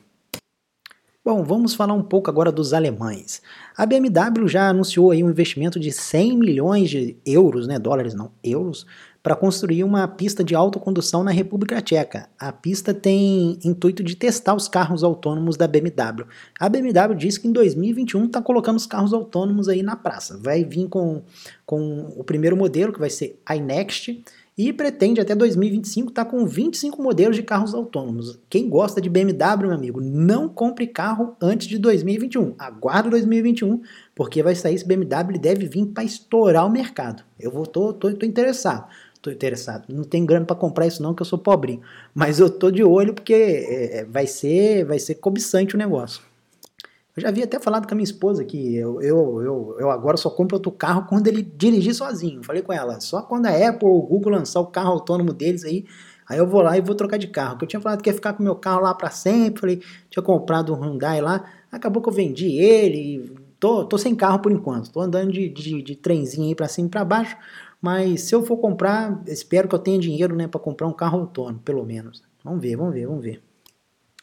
Bom, 1.24 1.44
vamos 1.44 1.72
falar 1.72 1.94
um 1.94 2.02
pouco 2.02 2.28
agora 2.28 2.50
dos 2.50 2.72
alemães. 2.72 3.40
A 3.76 3.86
BMW 3.86 4.48
já 4.48 4.68
anunciou 4.68 5.12
aí 5.12 5.22
um 5.22 5.30
investimento 5.30 5.78
de 5.78 5.92
100 5.92 6.36
milhões 6.36 6.90
de 6.90 7.16
euros, 7.24 7.68
né, 7.68 7.78
dólares 7.78 8.12
não, 8.12 8.32
euros, 8.42 8.84
para 9.22 9.36
construir 9.36 9.84
uma 9.84 10.08
pista 10.08 10.42
de 10.42 10.52
autocondução 10.52 11.22
na 11.22 11.30
República 11.30 11.80
Tcheca. 11.80 12.28
A 12.36 12.50
pista 12.50 12.92
tem 12.92 13.56
intuito 13.64 14.02
de 14.02 14.16
testar 14.16 14.54
os 14.54 14.66
carros 14.66 15.04
autônomos 15.04 15.56
da 15.56 15.68
BMW. 15.68 16.26
A 16.58 16.68
BMW 16.68 17.14
diz 17.16 17.38
que 17.38 17.46
em 17.46 17.52
2021 17.52 18.24
está 18.24 18.42
colocando 18.42 18.78
os 18.78 18.86
carros 18.86 19.12
autônomos 19.12 19.68
aí 19.68 19.80
na 19.80 19.94
praça. 19.94 20.40
Vai 20.42 20.64
vir 20.64 20.88
com, 20.88 21.22
com 21.64 22.12
o 22.16 22.24
primeiro 22.24 22.56
modelo, 22.56 22.92
que 22.92 22.98
vai 22.98 23.10
ser 23.10 23.40
iNext, 23.54 24.24
e 24.56 24.72
pretende 24.72 25.20
até 25.20 25.34
2025 25.34 26.08
estar 26.10 26.24
tá 26.24 26.30
com 26.30 26.46
25 26.46 27.02
modelos 27.02 27.36
de 27.36 27.42
carros 27.42 27.74
autônomos. 27.74 28.38
Quem 28.48 28.68
gosta 28.68 29.00
de 29.00 29.08
BMW, 29.08 29.68
meu 29.68 29.72
amigo, 29.72 30.00
não 30.00 30.48
compre 30.48 30.86
carro 30.86 31.36
antes 31.40 31.66
de 31.66 31.78
2021. 31.78 32.54
Aguarde 32.58 33.10
2021, 33.10 33.80
porque 34.14 34.42
vai 34.42 34.54
sair 34.54 34.74
esse 34.74 34.86
BMW, 34.86 35.30
ele 35.30 35.38
deve 35.38 35.66
vir 35.66 35.86
para 35.86 36.04
estourar 36.04 36.66
o 36.66 36.70
mercado. 36.70 37.22
Eu 37.38 37.50
vou 37.50 37.66
tô, 37.66 37.92
tô, 37.92 38.12
tô 38.12 38.26
interessado. 38.26 38.86
Tô 39.22 39.30
interessado. 39.30 39.84
Não 39.88 40.02
tem 40.02 40.24
grana 40.24 40.46
para 40.46 40.56
comprar 40.56 40.86
isso 40.86 41.02
não, 41.02 41.14
que 41.14 41.20
eu 41.20 41.26
sou 41.26 41.38
pobrinho. 41.38 41.82
Mas 42.14 42.40
eu 42.40 42.48
tô 42.48 42.70
de 42.70 42.82
olho 42.82 43.12
porque 43.12 43.34
é, 43.34 43.98
é 43.98 44.04
vai 44.04 44.26
ser 44.26 44.84
vai 44.84 44.98
ser 44.98 45.16
cobiçante 45.16 45.74
o 45.74 45.78
negócio. 45.78 46.22
Eu 47.16 47.22
já 47.22 47.28
havia 47.28 47.44
até 47.44 47.58
falado 47.58 47.86
com 47.86 47.94
a 47.94 47.96
minha 47.96 48.04
esposa 48.04 48.44
que 48.44 48.76
eu, 48.76 49.02
eu, 49.02 49.42
eu, 49.42 49.76
eu 49.80 49.90
agora 49.90 50.16
só 50.16 50.30
compro 50.30 50.56
outro 50.56 50.70
carro 50.70 51.06
quando 51.08 51.26
ele 51.26 51.42
dirigir 51.42 51.94
sozinho. 51.94 52.42
Falei 52.44 52.62
com 52.62 52.72
ela, 52.72 53.00
só 53.00 53.22
quando 53.22 53.46
a 53.46 53.68
Apple 53.68 53.88
ou 53.88 53.98
o 53.98 54.02
Google 54.02 54.32
lançar 54.32 54.60
o 54.60 54.66
carro 54.66 54.92
autônomo 54.92 55.32
deles 55.32 55.64
aí, 55.64 55.84
aí 56.28 56.38
eu 56.38 56.46
vou 56.46 56.62
lá 56.62 56.78
e 56.78 56.80
vou 56.80 56.94
trocar 56.94 57.16
de 57.16 57.26
carro. 57.26 57.58
Que 57.58 57.64
eu 57.64 57.68
tinha 57.68 57.80
falado 57.80 58.00
que 58.00 58.08
ia 58.08 58.14
ficar 58.14 58.34
com 58.34 58.40
o 58.40 58.44
meu 58.44 58.54
carro 58.54 58.82
lá 58.82 58.94
para 58.94 59.10
sempre, 59.10 59.60
falei, 59.60 59.82
tinha 60.08 60.22
comprado 60.22 60.72
um 60.72 60.80
Hyundai 60.80 61.20
lá, 61.20 61.44
acabou 61.72 62.00
que 62.00 62.08
eu 62.08 62.12
vendi 62.12 62.56
ele, 62.58 63.34
tô, 63.58 63.84
tô 63.84 63.98
sem 63.98 64.14
carro 64.14 64.38
por 64.38 64.52
enquanto, 64.52 64.90
tô 64.92 65.00
andando 65.00 65.32
de, 65.32 65.48
de, 65.48 65.82
de 65.82 65.96
trenzinho 65.96 66.46
aí 66.46 66.54
para 66.54 66.68
cima 66.68 66.86
e 66.86 66.90
para 66.90 67.04
baixo, 67.04 67.36
mas 67.82 68.22
se 68.22 68.34
eu 68.34 68.42
for 68.44 68.56
comprar, 68.58 69.20
espero 69.26 69.68
que 69.68 69.74
eu 69.74 69.78
tenha 69.78 69.98
dinheiro, 69.98 70.36
né, 70.36 70.46
para 70.46 70.60
comprar 70.60 70.86
um 70.86 70.92
carro 70.92 71.20
autônomo, 71.20 71.58
pelo 71.60 71.84
menos. 71.84 72.22
Vamos 72.44 72.60
ver, 72.60 72.76
vamos 72.76 72.94
ver, 72.94 73.06
vamos 73.06 73.24
ver. 73.24 73.49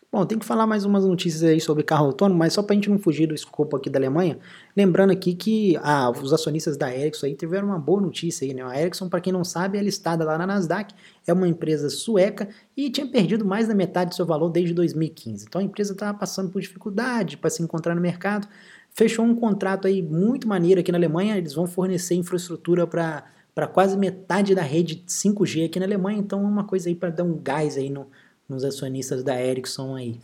Bom, 0.10 0.26
tem 0.26 0.40
que 0.40 0.46
falar 0.46 0.66
mais 0.66 0.86
umas 0.86 1.04
notícias 1.04 1.44
aí 1.44 1.60
sobre 1.60 1.84
carro 1.84 2.06
autônomo, 2.06 2.40
mas 2.40 2.54
só 2.54 2.64
para 2.64 2.74
a 2.74 2.76
gente 2.76 2.90
não 2.90 2.98
fugir 2.98 3.28
do 3.28 3.36
escopo 3.36 3.76
aqui 3.76 3.90
da 3.90 4.00
Alemanha, 4.00 4.40
lembrando 4.76 5.12
aqui 5.12 5.36
que 5.36 5.78
ah, 5.84 6.10
os 6.10 6.32
acionistas 6.32 6.78
da 6.78 6.96
Ericsson 6.96 7.26
aí 7.26 7.36
tiveram 7.36 7.68
uma 7.68 7.78
boa 7.78 8.00
notícia 8.00 8.48
aí, 8.48 8.54
né? 8.54 8.64
A 8.64 8.82
Ericsson, 8.82 9.10
para 9.10 9.20
quem 9.20 9.34
não 9.34 9.44
sabe, 9.44 9.78
é 9.78 9.82
listada 9.82 10.24
lá 10.24 10.38
na 10.38 10.48
Nasdaq, 10.48 10.96
é 11.28 11.34
uma 11.34 11.46
empresa 11.46 11.90
sueca 11.90 12.48
e 12.76 12.90
tinha 12.90 13.06
perdido 13.06 13.44
mais 13.44 13.68
da 13.68 13.76
metade 13.76 14.12
do 14.12 14.16
seu 14.16 14.26
valor 14.26 14.50
desde 14.50 14.74
2015. 14.74 15.46
Então 15.46 15.60
a 15.60 15.64
empresa 15.64 15.92
estava 15.92 16.18
passando 16.18 16.50
por 16.52 16.62
dificuldade 16.62 17.36
para 17.36 17.50
se 17.50 17.62
encontrar 17.62 17.94
no 17.94 18.00
mercado, 18.00 18.48
fechou 18.94 19.26
um 19.26 19.36
contrato 19.36 19.88
aí 19.88 20.02
muito 20.02 20.48
maneiro 20.48 20.80
aqui 20.80 20.92
na 20.92 20.98
Alemanha, 20.98 21.38
eles 21.38 21.54
vão 21.54 21.68
fornecer 21.68 22.16
infraestrutura 22.16 22.88
para 22.88 23.26
para 23.54 23.66
quase 23.66 23.98
metade 23.98 24.54
da 24.54 24.62
rede 24.62 25.04
5G 25.08 25.66
aqui 25.66 25.80
na 25.80 25.86
Alemanha, 25.88 26.20
então 26.20 26.44
é 26.44 26.46
uma 26.48 26.64
coisa 26.64 26.90
aí 26.90 26.96
para 26.96 27.10
dar 27.10 27.24
um 27.24 27.42
gás 27.42 27.76
aí 27.76 27.90
no, 27.90 28.06
nos 28.48 28.64
acionistas 28.64 29.24
da 29.24 29.42
Ericsson 29.42 29.96
aí. 29.96 30.20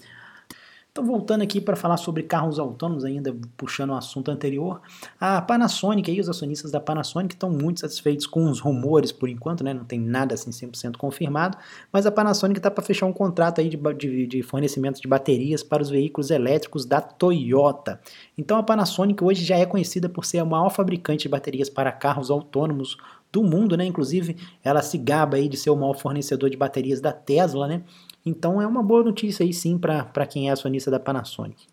Então, 0.93 1.03
voltando 1.03 1.41
aqui 1.41 1.59
para 1.59 1.75
falar 1.75 1.97
sobre 1.97 2.21
carros 2.21 2.59
autônomos, 2.59 3.03
ainda 3.03 3.35
puxando 3.57 3.89
o 3.89 3.95
assunto 3.95 4.29
anterior, 4.29 4.79
a 5.19 5.41
Panasonic 5.41 6.11
e 6.11 6.21
os 6.21 6.29
acionistas 6.29 6.69
da 6.69 6.79
Panasonic 6.79 7.33
estão 7.33 7.49
muito 7.49 7.79
satisfeitos 7.79 8.27
com 8.27 8.47
os 8.47 8.59
rumores 8.59 9.11
por 9.11 9.27
enquanto, 9.27 9.63
né? 9.63 9.73
não 9.73 9.85
tem 9.85 9.99
nada 9.99 10.35
assim 10.35 10.51
100% 10.51 10.97
confirmado, 10.97 11.57
mas 11.91 12.05
a 12.05 12.11
Panasonic 12.11 12.59
está 12.59 12.69
para 12.69 12.83
fechar 12.83 13.07
um 13.07 13.11
contrato 13.11 13.59
aí 13.59 13.69
de, 13.69 13.77
de, 13.95 14.27
de, 14.27 14.43
fornecimento 14.43 15.01
de 15.01 15.07
baterias 15.07 15.63
para 15.63 15.81
os 15.81 15.89
veículos 15.89 16.29
elétricos 16.29 16.85
da 16.85 17.01
Toyota. 17.01 17.99
Então, 18.37 18.59
a 18.59 18.61
Panasonic 18.61 19.23
hoje 19.23 19.43
já 19.43 19.57
é 19.57 19.65
conhecida 19.65 20.07
por 20.07 20.25
ser 20.25 20.37
a 20.37 20.45
maior 20.45 20.69
fabricante 20.69 21.23
de 21.23 21.29
baterias 21.29 21.71
para 21.71 21.91
carros 21.91 22.29
autônomos 22.29 22.97
do 23.31 23.41
mundo, 23.41 23.75
né? 23.75 23.83
Inclusive, 23.83 24.37
ela 24.63 24.83
se 24.83 24.99
gaba 24.99 25.37
aí 25.37 25.49
de 25.49 25.57
ser 25.57 25.71
o 25.71 25.75
maior 25.75 25.95
fornecedor 25.95 26.51
de 26.51 26.55
baterias 26.55 27.01
da 27.01 27.11
Tesla, 27.11 27.67
né? 27.67 27.81
Então 28.25 28.61
é 28.61 28.67
uma 28.67 28.81
boa 28.81 29.03
notícia 29.03 29.43
aí 29.43 29.53
sim 29.53 29.77
para 29.77 30.25
quem 30.25 30.49
é 30.49 30.51
acionista 30.51 30.89
da 30.89 30.99
Panasonic. 30.99 31.67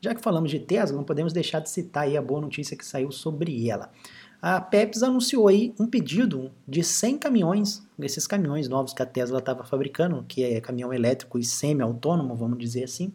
Já 0.00 0.14
que 0.14 0.22
falamos 0.22 0.50
de 0.50 0.60
Tesla, 0.60 0.96
não 0.96 1.04
podemos 1.04 1.32
deixar 1.32 1.60
de 1.60 1.70
citar 1.70 2.04
aí 2.04 2.16
a 2.16 2.22
boa 2.22 2.40
notícia 2.40 2.76
que 2.76 2.86
saiu 2.86 3.10
sobre 3.10 3.68
ela. 3.68 3.90
A 4.40 4.60
Pepsi 4.60 5.04
anunciou 5.04 5.48
aí 5.48 5.74
um 5.80 5.86
pedido 5.86 6.52
de 6.66 6.84
100 6.84 7.18
caminhões, 7.18 7.84
esses 7.98 8.24
caminhões 8.24 8.68
novos 8.68 8.92
que 8.92 9.02
a 9.02 9.06
Tesla 9.06 9.40
estava 9.40 9.64
fabricando, 9.64 10.24
que 10.28 10.44
é 10.44 10.60
caminhão 10.60 10.94
elétrico 10.94 11.38
e 11.38 11.44
semi-autônomo, 11.44 12.36
vamos 12.36 12.58
dizer 12.58 12.84
assim. 12.84 13.12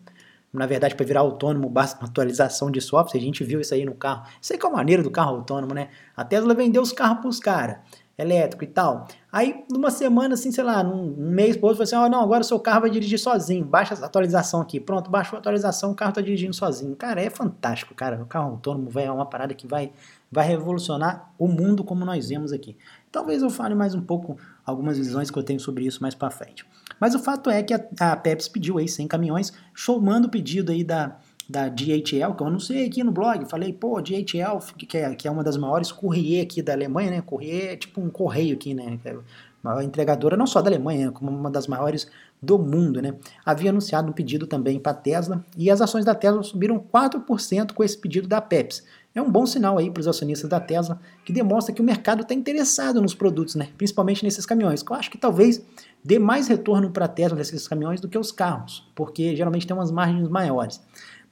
Na 0.52 0.66
verdade, 0.66 0.94
para 0.96 1.06
virar 1.06 1.22
autônomo, 1.22 1.70
basta 1.70 2.00
uma 2.00 2.10
atualização 2.10 2.70
de 2.70 2.82
software. 2.82 3.20
A 3.20 3.24
gente 3.24 3.44
viu 3.44 3.62
isso 3.62 3.74
aí 3.74 3.86
no 3.86 3.96
carro. 3.96 4.28
Isso 4.42 4.52
aí 4.52 4.60
que 4.60 4.66
é 4.66 4.70
o 4.70 4.74
maneiro 4.74 5.02
do 5.02 5.10
carro 5.10 5.38
autônomo, 5.38 5.74
né? 5.74 5.90
A 6.16 6.26
Tesla 6.26 6.54
vendeu 6.54 6.82
os 6.82 6.92
carros 6.92 7.20
para 7.20 7.30
os 7.30 7.40
caras 7.40 7.78
elétrico 8.18 8.64
e 8.64 8.68
tal. 8.68 9.08
Aí, 9.32 9.64
numa 9.72 9.90
semana, 9.90 10.36
assim, 10.36 10.52
sei 10.52 10.64
lá, 10.64 10.84
num, 10.84 11.14
um 11.18 11.32
mês 11.32 11.58
por 11.58 11.68
outro, 11.68 11.84
você 11.84 11.96
assim, 11.96 12.06
oh, 12.06 12.10
não, 12.10 12.22
agora 12.22 12.42
o 12.42 12.44
seu 12.44 12.60
carro 12.60 12.82
vai 12.82 12.90
dirigir 12.90 13.18
sozinho, 13.18 13.66
baixa 13.66 13.96
a 13.96 14.06
atualização 14.06 14.62
aqui. 14.62 14.80
Pronto, 14.80 15.10
baixou 15.10 15.38
a 15.38 15.40
atualização, 15.40 15.92
o 15.92 15.96
carro 15.96 16.10
está 16.10 16.22
dirigindo 16.22 16.54
sozinho. 16.54 16.96
Cara, 16.96 17.22
é 17.22 17.30
fantástico, 17.30 17.96
cara. 17.96 18.22
O 18.22 18.26
carro 18.26 18.52
autônomo 18.52 18.90
vai, 18.90 19.06
é 19.06 19.12
uma 19.12 19.26
parada 19.26 19.54
que 19.54 19.66
vai, 19.66 19.92
vai 20.32 20.48
revolucionar 20.48 21.34
o 21.40 21.48
mundo 21.48 21.84
como 21.84 22.06
nós 22.06 22.30
vemos 22.30 22.52
aqui. 22.52 22.78
Talvez 23.12 23.42
eu 23.42 23.50
fale 23.50 23.74
mais 23.74 23.96
um 23.96 24.02
pouco, 24.02 24.38
algumas 24.66 24.98
visões 24.98 25.32
que 25.32 25.38
eu 25.38 25.44
tenho 25.44 25.60
sobre 25.60 25.86
isso 25.86 26.02
mais 26.02 26.14
para 26.14 26.30
frente. 26.30 26.66
Mas 27.00 27.16
o 27.16 27.20
fato 27.20 27.50
é 27.50 27.64
que 27.64 27.74
a, 27.74 27.82
a 28.00 28.16
Pepsi 28.16 28.50
pediu 28.50 28.78
aí 28.78 28.88
100 28.88 29.08
caminhões, 29.08 29.52
chamando 29.74 30.26
o 30.26 30.30
pedido 30.30 30.72
aí 30.72 30.84
da, 30.84 31.18
da 31.50 31.68
DHL, 31.68 32.34
que 32.36 32.44
eu 32.44 32.48
anunciei 32.48 32.86
aqui 32.86 33.04
no 33.04 33.12
blog, 33.12 33.46
falei, 33.46 33.74
pô, 33.74 34.02
DHL, 34.02 34.60
que 34.78 34.98
é, 34.98 35.14
que 35.16 35.28
é 35.28 35.32
uma 35.32 35.44
das 35.44 35.58
maiores 35.58 35.92
courrier 35.92 36.44
aqui 36.44 36.62
da 36.62 36.74
Alemanha, 36.74 37.12
né? 37.12 37.22
Courrier 37.22 37.74
é 37.74 37.76
tipo 37.76 38.02
um 38.02 38.10
correio 38.10 38.56
aqui, 38.56 38.74
né? 38.74 39.00
É 39.06 39.16
maior 39.62 39.82
entregadora 39.82 40.36
não 40.36 40.46
só 40.46 40.62
da 40.62 40.70
Alemanha, 40.70 41.12
como 41.12 41.32
uma 41.32 41.50
das 41.50 41.68
maiores 41.68 42.08
do 42.42 42.60
mundo, 42.60 43.02
né? 43.02 43.16
Havia 43.46 43.70
anunciado 43.70 44.10
um 44.10 44.14
pedido 44.14 44.46
também 44.46 44.78
para 44.80 44.92
a 44.92 44.96
Tesla 44.96 45.44
e 45.58 45.72
as 45.72 45.82
ações 45.82 46.04
da 46.04 46.14
Tesla 46.14 46.44
subiram 46.44 46.78
4% 46.78 47.72
com 47.74 47.84
esse 47.84 47.98
pedido 47.98 48.28
da 48.28 48.42
Pepsi. 48.42 48.84
É 49.16 49.22
um 49.22 49.30
bom 49.30 49.46
sinal 49.46 49.78
aí 49.78 49.92
para 49.92 50.02
os 50.02 50.08
acionistas 50.08 50.50
da 50.50 50.60
Tesla, 50.60 51.00
que 51.24 51.32
demonstra 51.32 51.74
que 51.74 51.82
o 51.82 51.86
mercado 51.86 52.24
está 52.24 52.34
interessado 52.34 53.02
nos 53.02 53.14
produtos, 53.14 53.56
né? 53.56 53.70
Principalmente 53.78 54.24
nesses 54.24 54.46
caminhões, 54.46 54.84
eu 54.88 54.96
acho 54.96 55.12
que 55.12 55.18
talvez 55.18 55.64
dê 56.04 56.18
mais 56.18 56.48
retorno 56.48 56.90
para 56.90 57.06
a 57.06 57.08
Tesla 57.08 57.38
desses 57.38 57.68
caminhões 57.68 58.02
do 58.02 58.10
que 58.10 58.18
os 58.18 58.32
carros, 58.32 58.90
porque 58.96 59.36
geralmente 59.36 59.68
tem 59.68 59.76
umas 59.76 59.92
margens 59.92 60.28
maiores 60.28 60.82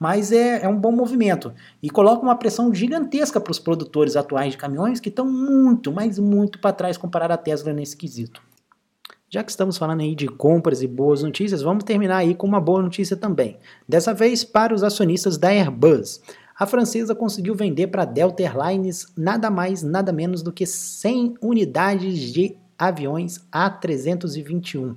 mas 0.02 0.32
é, 0.32 0.64
é 0.64 0.68
um 0.68 0.80
bom 0.80 0.92
movimento 0.92 1.54
e 1.80 1.88
coloca 1.88 2.24
uma 2.24 2.36
pressão 2.36 2.74
gigantesca 2.74 3.40
para 3.40 3.52
os 3.52 3.60
produtores 3.60 4.16
atuais 4.16 4.54
de 4.54 4.58
caminhões 4.58 5.00
que 5.00 5.10
estão 5.10 5.32
muito, 5.32 5.92
mas 5.92 6.18
muito 6.18 6.58
para 6.58 6.74
trás 6.74 6.98
comparado 6.98 7.34
à 7.34 7.38
Tesla 7.38 7.72
nesse 7.72 7.96
quesito. 7.96 8.42
Já 9.30 9.44
que 9.44 9.52
estamos 9.52 9.78
falando 9.78 10.02
aí 10.02 10.16
de 10.16 10.28
compras 10.28 10.82
e 10.82 10.88
boas 10.88 11.22
notícias, 11.22 11.62
vamos 11.62 11.84
terminar 11.84 12.18
aí 12.18 12.34
com 12.34 12.48
uma 12.48 12.60
boa 12.60 12.82
notícia 12.82 13.16
também. 13.16 13.60
Dessa 13.88 14.12
vez 14.12 14.44
para 14.44 14.74
os 14.74 14.84
acionistas 14.84 15.38
da 15.38 15.50
Airbus. 15.50 16.20
A 16.62 16.68
francesa 16.68 17.16
conseguiu 17.16 17.56
vender 17.56 17.88
para 17.88 18.04
a 18.04 18.06
Delta 18.06 18.44
Airlines 18.44 19.12
nada 19.18 19.50
mais, 19.50 19.82
nada 19.82 20.14
menos 20.14 20.44
do 20.44 20.54
que 20.54 20.64
100 20.64 21.38
unidades 21.42 22.20
de 22.32 22.56
aviões 22.78 23.40
A321. 23.52 24.96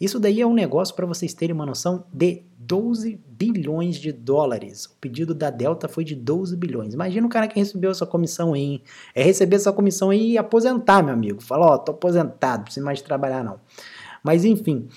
Isso 0.00 0.18
daí 0.18 0.40
é 0.40 0.46
um 0.46 0.54
negócio 0.54 0.96
para 0.96 1.04
vocês 1.04 1.34
terem 1.34 1.54
uma 1.54 1.66
noção 1.66 2.06
de 2.10 2.44
12 2.56 3.20
bilhões 3.28 3.96
de 3.96 4.10
dólares. 4.10 4.86
O 4.86 4.96
pedido 5.02 5.34
da 5.34 5.50
Delta 5.50 5.86
foi 5.86 6.02
de 6.02 6.14
12 6.14 6.56
bilhões. 6.56 6.94
Imagina 6.94 7.26
o 7.26 7.30
cara 7.30 7.46
que 7.46 7.60
recebeu 7.60 7.90
essa 7.90 8.06
comissão 8.06 8.54
aí. 8.54 8.82
É 9.14 9.22
receber 9.22 9.56
essa 9.56 9.70
comissão 9.70 10.08
aí 10.08 10.30
e 10.30 10.38
aposentar, 10.38 11.02
meu 11.02 11.12
amigo. 11.12 11.42
Fala, 11.42 11.74
ó, 11.74 11.76
tô 11.76 11.92
aposentado, 11.92 12.60
não 12.60 12.64
preciso 12.64 12.86
mais 12.86 13.02
trabalhar 13.02 13.44
não. 13.44 13.60
Mas 14.24 14.46
enfim, 14.46 14.88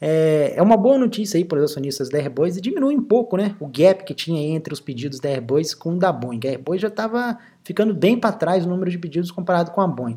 é, 0.00 0.54
é 0.56 0.62
uma 0.62 0.76
boa 0.76 0.96
notícia 0.96 1.36
aí 1.36 1.44
para 1.44 1.58
os 1.58 1.70
acionistas 1.70 2.08
da 2.08 2.18
Airbus 2.18 2.56
e 2.56 2.60
diminui 2.60 2.96
um 2.96 3.02
pouco, 3.02 3.36
né, 3.36 3.54
o 3.60 3.66
gap 3.66 4.04
que 4.04 4.14
tinha 4.14 4.40
entre 4.40 4.72
os 4.72 4.80
pedidos 4.80 5.20
da 5.20 5.28
Airbus 5.28 5.74
com 5.74 5.94
o 5.94 5.98
da 5.98 6.10
Boeing. 6.10 6.40
A 6.44 6.48
Airbus 6.48 6.80
já 6.80 6.88
estava 6.88 7.38
ficando 7.62 7.92
bem 7.92 8.18
para 8.18 8.32
trás 8.32 8.64
o 8.64 8.68
número 8.68 8.90
de 8.90 8.98
pedidos 8.98 9.30
comparado 9.30 9.72
com 9.72 9.80
a 9.80 9.86
Boeing. 9.86 10.16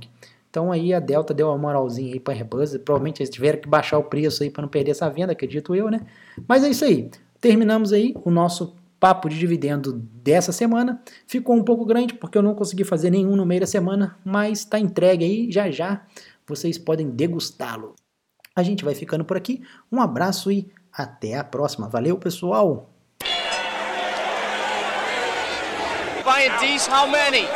Então 0.49 0.71
aí 0.71 0.93
a 0.93 0.99
Delta 0.99 1.33
deu 1.33 1.47
uma 1.49 1.57
moralzinha 1.57 2.13
aí 2.13 2.19
para 2.19 2.33
a 2.33 2.37
Airbus, 2.37 2.77
provavelmente 2.77 3.21
eles 3.21 3.29
tiveram 3.29 3.59
que 3.59 3.67
baixar 3.67 3.97
o 3.97 4.03
preço 4.03 4.43
aí 4.43 4.49
para 4.49 4.61
não 4.61 4.69
perder 4.69 4.91
essa 4.91 5.09
venda, 5.09 5.33
acredito 5.33 5.75
eu, 5.75 5.89
né? 5.89 6.01
Mas 6.47 6.63
é 6.63 6.69
isso 6.69 6.85
aí. 6.85 7.09
Terminamos 7.41 7.91
aí 7.91 8.13
o 8.23 8.31
nosso 8.31 8.75
papo 8.99 9.27
de 9.27 9.37
dividendo 9.37 9.91
dessa 9.91 10.53
semana. 10.53 11.01
Ficou 11.27 11.57
um 11.57 11.63
pouco 11.63 11.85
grande 11.85 12.13
porque 12.13 12.37
eu 12.37 12.41
não 12.41 12.55
consegui 12.55 12.85
fazer 12.85 13.09
nenhum 13.09 13.35
no 13.35 13.45
meio 13.45 13.59
da 13.59 13.67
semana, 13.67 14.17
mas 14.23 14.59
está 14.59 14.79
entregue 14.79 15.25
aí, 15.25 15.51
já 15.51 15.69
já 15.69 16.05
vocês 16.47 16.77
podem 16.77 17.09
degustá-lo. 17.09 17.95
A 18.55 18.63
gente 18.63 18.85
vai 18.85 18.93
ficando 18.93 19.25
por 19.25 19.35
aqui. 19.35 19.63
Um 19.91 20.01
abraço 20.01 20.51
e 20.51 20.71
até 20.91 21.37
a 21.37 21.43
próxima. 21.43 21.89
Valeu, 21.89 22.17
pessoal! 22.17 22.89
Buying 26.23 26.51
these, 26.61 26.87
how 26.89 27.05
many? 27.07 27.47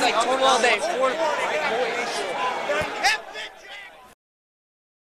like 0.00 0.24
total 0.24 0.44
all 0.44 0.60
day. 0.60 0.78
Four, 0.80 1.10